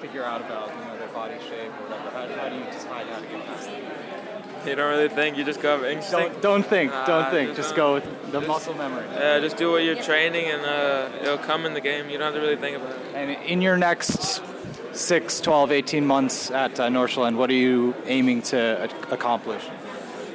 [0.00, 2.10] figure out about you know their body shape or whatever?
[2.10, 3.82] How, how do you decide how to get past them?
[4.66, 5.36] You don't really think.
[5.36, 6.40] You just go off instinct.
[6.40, 6.92] Don't don't think.
[7.06, 7.50] Don't think.
[7.50, 9.04] just Just go with the muscle memory.
[9.12, 12.08] Yeah, just do what you're training, and uh, it'll come in the game.
[12.08, 13.14] You don't have to really think about it.
[13.14, 14.42] And in your next
[14.96, 19.62] 6, 12, 18 months at uh, Northland, what are you aiming to a- accomplish?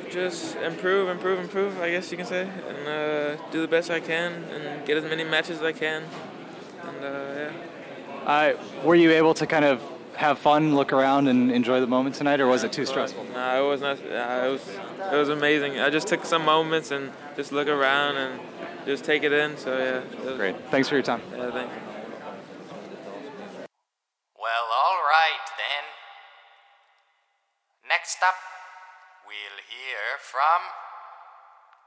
[0.10, 1.80] Just improve, improve, improve.
[1.80, 5.03] I guess you can say, and uh, do the best I can, and get as
[5.03, 6.03] many matches as I can.
[6.84, 7.51] And uh, yeah.
[8.26, 8.53] Uh,
[8.84, 9.82] were you able to kind of
[10.16, 13.24] have fun, look around, and enjoy the moment tonight, or was it too stressful?
[13.34, 13.99] Nah, it was not.
[14.10, 14.68] Nah, it was.
[15.14, 15.80] It was amazing.
[15.80, 18.39] I just took some moments and just look around and
[18.86, 19.57] just take it in.
[19.57, 20.26] So yeah.
[20.26, 20.55] was- Great.
[20.72, 21.22] Thanks for your time.
[21.32, 21.78] Yeah, thank you.
[24.41, 25.86] Well, all right then.
[27.89, 28.36] Next up,
[29.26, 30.62] we'll hear from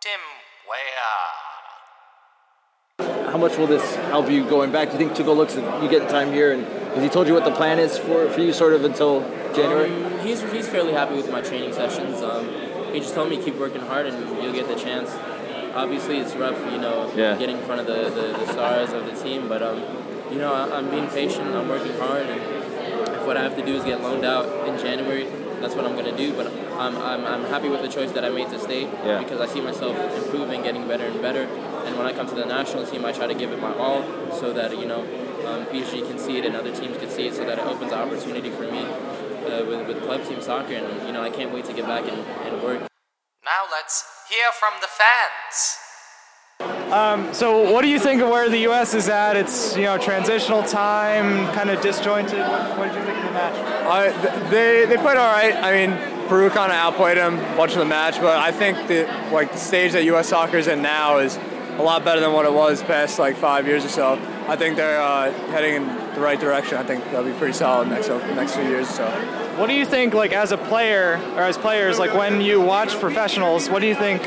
[0.02, 0.18] Tim
[0.66, 1.22] Weah.
[3.30, 4.88] How much will this help you going back?
[4.90, 6.64] Do you think Tuchel looks at you getting time here, and
[6.94, 9.20] has he told you what the plan is for, for you, sort of until
[9.54, 9.90] January?
[9.92, 12.20] Um, he's, he's fairly happy with my training sessions.
[12.20, 12.48] Um,
[12.92, 15.10] he just told me keep working hard and you'll get the chance.
[15.74, 17.36] Obviously, it's rough, you know, Yeah.
[17.38, 19.80] getting in front of the, the, the stars of the team, but um,
[20.30, 21.54] you know, I, I'm being patient.
[21.54, 22.40] I'm working hard, and
[23.22, 25.24] if what I have to do is get loaned out in January,
[25.60, 26.34] that's what I'm gonna do.
[26.34, 29.20] But I'm, I'm, I'm happy with the choice that I made to stay Yeah.
[29.20, 31.44] because I see myself improving, getting better and better.
[31.86, 34.02] And when I come to the national team, I try to give it my all
[34.32, 35.02] so that you know
[35.46, 37.92] um, PSG can see it and other teams can see it, so that it opens
[37.92, 40.74] an opportunity for me uh, with, with club team soccer.
[40.74, 42.80] And you know, I can't wait to get back and, and work.
[43.44, 45.81] Now let's hear from the fans.
[47.32, 48.92] So, what do you think of where the U.S.
[48.92, 49.36] is at?
[49.36, 52.38] It's you know transitional time, kind of disjointed.
[52.38, 54.14] What, what did you think of the match?
[54.14, 55.54] Uh, they they played all right.
[55.54, 59.04] I mean, Peru kind of outplayed them much of the match, but I think the
[59.32, 60.28] like the stage that U.S.
[60.28, 61.38] soccer is in now is
[61.78, 64.12] a lot better than what it was past like five years or so.
[64.46, 66.76] I think they're uh, heading in the right direction.
[66.76, 69.10] I think they'll be pretty solid next next few years or so.
[69.58, 72.98] What do you think, like as a player or as players, like when you watch
[73.00, 74.22] professionals, what do you think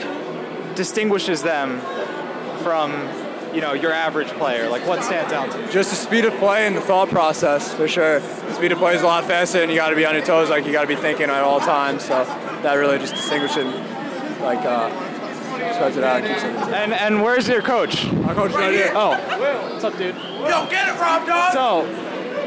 [0.76, 1.80] distinguishes them
[2.66, 2.92] from
[3.54, 4.68] you know your average player?
[4.68, 5.72] Like what stands out to you?
[5.72, 8.20] Just the speed of play and the thought process for sure.
[8.20, 10.26] The speed of play is a lot faster, and you got to be on your
[10.26, 10.50] toes.
[10.50, 12.04] Like you got to be thinking at all times.
[12.04, 12.26] So
[12.64, 13.66] that really just distinguishes
[14.42, 14.90] like uh,
[15.76, 16.24] spreads it out.
[16.24, 16.56] Keeps it.
[16.74, 18.08] And and where's your coach?
[18.08, 18.92] Our coach right here.
[18.96, 19.12] Oh,
[19.72, 20.16] what's up, dude?
[20.16, 21.54] Yo, get it, Rob Dog.
[21.54, 21.82] So,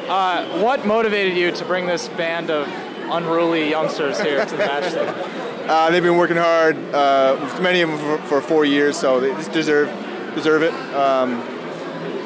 [0.09, 2.67] uh, what motivated you to bring this band of
[3.09, 5.39] unruly youngsters here to the match day?
[5.69, 9.29] Uh, they've been working hard, uh, many of them for, for four years, so they
[9.33, 9.91] just deserve
[10.35, 10.73] deserve it.
[10.95, 11.41] Um,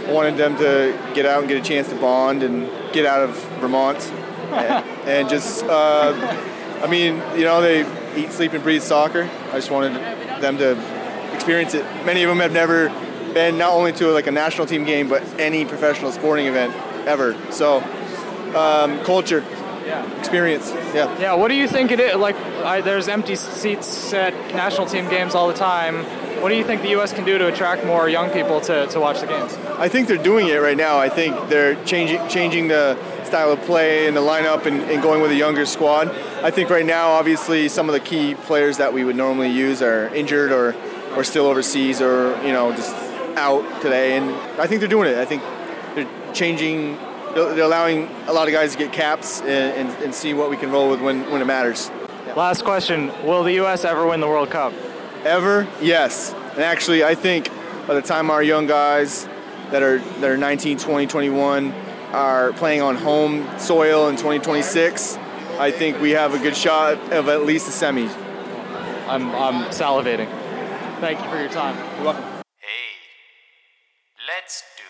[0.07, 3.23] I wanted them to get out and get a chance to bond and get out
[3.23, 3.99] of Vermont,
[4.51, 6.13] and, and just, uh,
[6.83, 7.81] I mean, you know, they
[8.17, 9.29] eat, sleep, and breathe soccer.
[9.51, 9.95] I just wanted
[10.43, 11.85] them to experience it.
[12.05, 12.89] Many of them have never
[13.33, 16.75] been not only to like a national team game, but any professional sporting event
[17.07, 17.37] ever.
[17.51, 17.79] So,
[18.55, 19.45] um, culture,
[20.19, 21.19] experience, yeah.
[21.19, 22.17] Yeah, what do you think it is?
[22.17, 26.05] Like, I, there's empty seats at national team games all the time.
[26.43, 27.13] What do you think the U.S.
[27.13, 29.55] can do to attract more young people to, to watch the games?
[29.79, 30.99] I think they're doing it right now.
[30.99, 35.23] I think they're changing changing the style of play and the lineup and, and going
[35.23, 36.09] with a younger squad.
[36.43, 39.83] I think right now, obviously, some of the key players that we would normally use
[39.83, 40.75] are injured or,
[41.17, 42.93] or still overseas or you know just
[43.37, 44.17] out today.
[44.17, 45.19] And I think they're doing it.
[45.19, 45.45] I think
[45.95, 46.99] they're changing
[47.37, 50.57] they're, allowing a lot of guys to get caps and, and, and see what we
[50.57, 51.89] can roll with when, when it matters.
[52.35, 53.85] Last question: Will the U.S.
[53.85, 54.73] ever win the World Cup?
[55.25, 55.69] Ever?
[55.81, 56.33] Yes.
[56.55, 57.49] And actually, I think
[57.87, 59.25] by the time our young guys
[59.71, 61.73] that are that are 19, 20, 21
[62.13, 65.17] are playing on home soil in 2026,
[65.59, 68.09] I think we have a good shot of at least a semi.
[69.07, 70.29] I'm I'm salivating.
[71.01, 71.77] Thank you for your time.
[71.97, 72.25] You're welcome.
[72.59, 72.93] Hey,
[74.27, 74.83] let's do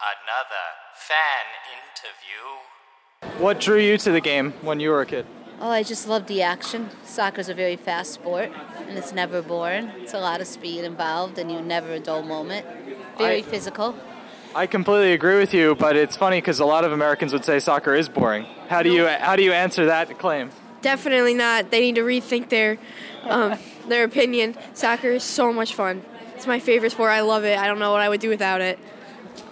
[0.00, 3.42] another fan interview.
[3.42, 5.26] What drew you to the game when you were a kid?
[5.58, 6.90] Oh, I just love the action.
[7.04, 8.50] Soccer's a very fast sport,
[8.88, 9.90] and it's never boring.
[9.96, 12.66] It's a lot of speed involved, and you never a dull moment.
[13.16, 13.94] Very I- physical.
[14.54, 17.58] I completely agree with you, but it's funny because a lot of Americans would say
[17.58, 18.46] soccer is boring.
[18.68, 20.50] How do you how do you answer that claim?
[20.80, 21.70] Definitely not.
[21.70, 22.78] They need to rethink their
[23.24, 24.56] um, their opinion.
[24.72, 26.02] Soccer is so much fun.
[26.34, 27.10] It's my favorite sport.
[27.10, 27.58] I love it.
[27.58, 28.78] I don't know what I would do without it.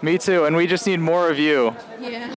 [0.00, 1.74] Me too, and we just need more of you.
[2.00, 2.33] Yeah.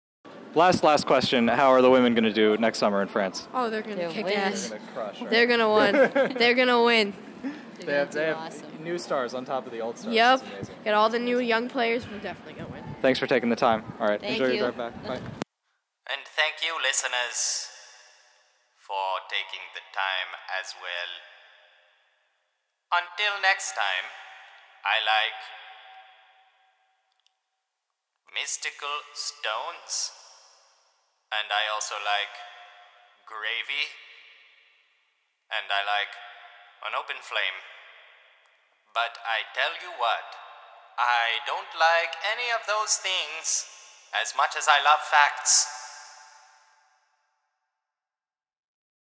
[0.55, 3.49] Last last question: How are the women going to do next summer in France?
[3.53, 4.35] Oh, they're gonna kick win.
[4.35, 4.69] ass.
[4.69, 5.31] They're gonna crush, right?
[5.35, 6.35] They're gonna win.
[6.39, 7.13] they're gonna win.
[7.85, 10.15] They have, they have new stars on top of the old stars.
[10.15, 10.43] Yep.
[10.85, 12.07] Get all the new young players.
[12.09, 12.85] We're definitely gonna win.
[13.03, 13.85] Thanks for taking the time.
[14.01, 14.63] All right, Thank enjoy you.
[14.63, 15.03] your drive back.
[15.03, 15.21] Bye.
[16.07, 17.69] And thank you, listeners,
[18.79, 20.31] for taking the time
[20.61, 21.13] as well.
[22.95, 24.07] Until next time,
[24.87, 25.41] I like
[28.33, 30.13] mystical stones.
[31.33, 32.35] And I also like
[33.25, 33.89] gravy.
[35.49, 36.13] And I like
[36.89, 37.59] an open flame.
[38.93, 40.27] But I tell you what,
[40.95, 43.67] I don't like any of those things
[44.15, 45.74] as much as I love facts.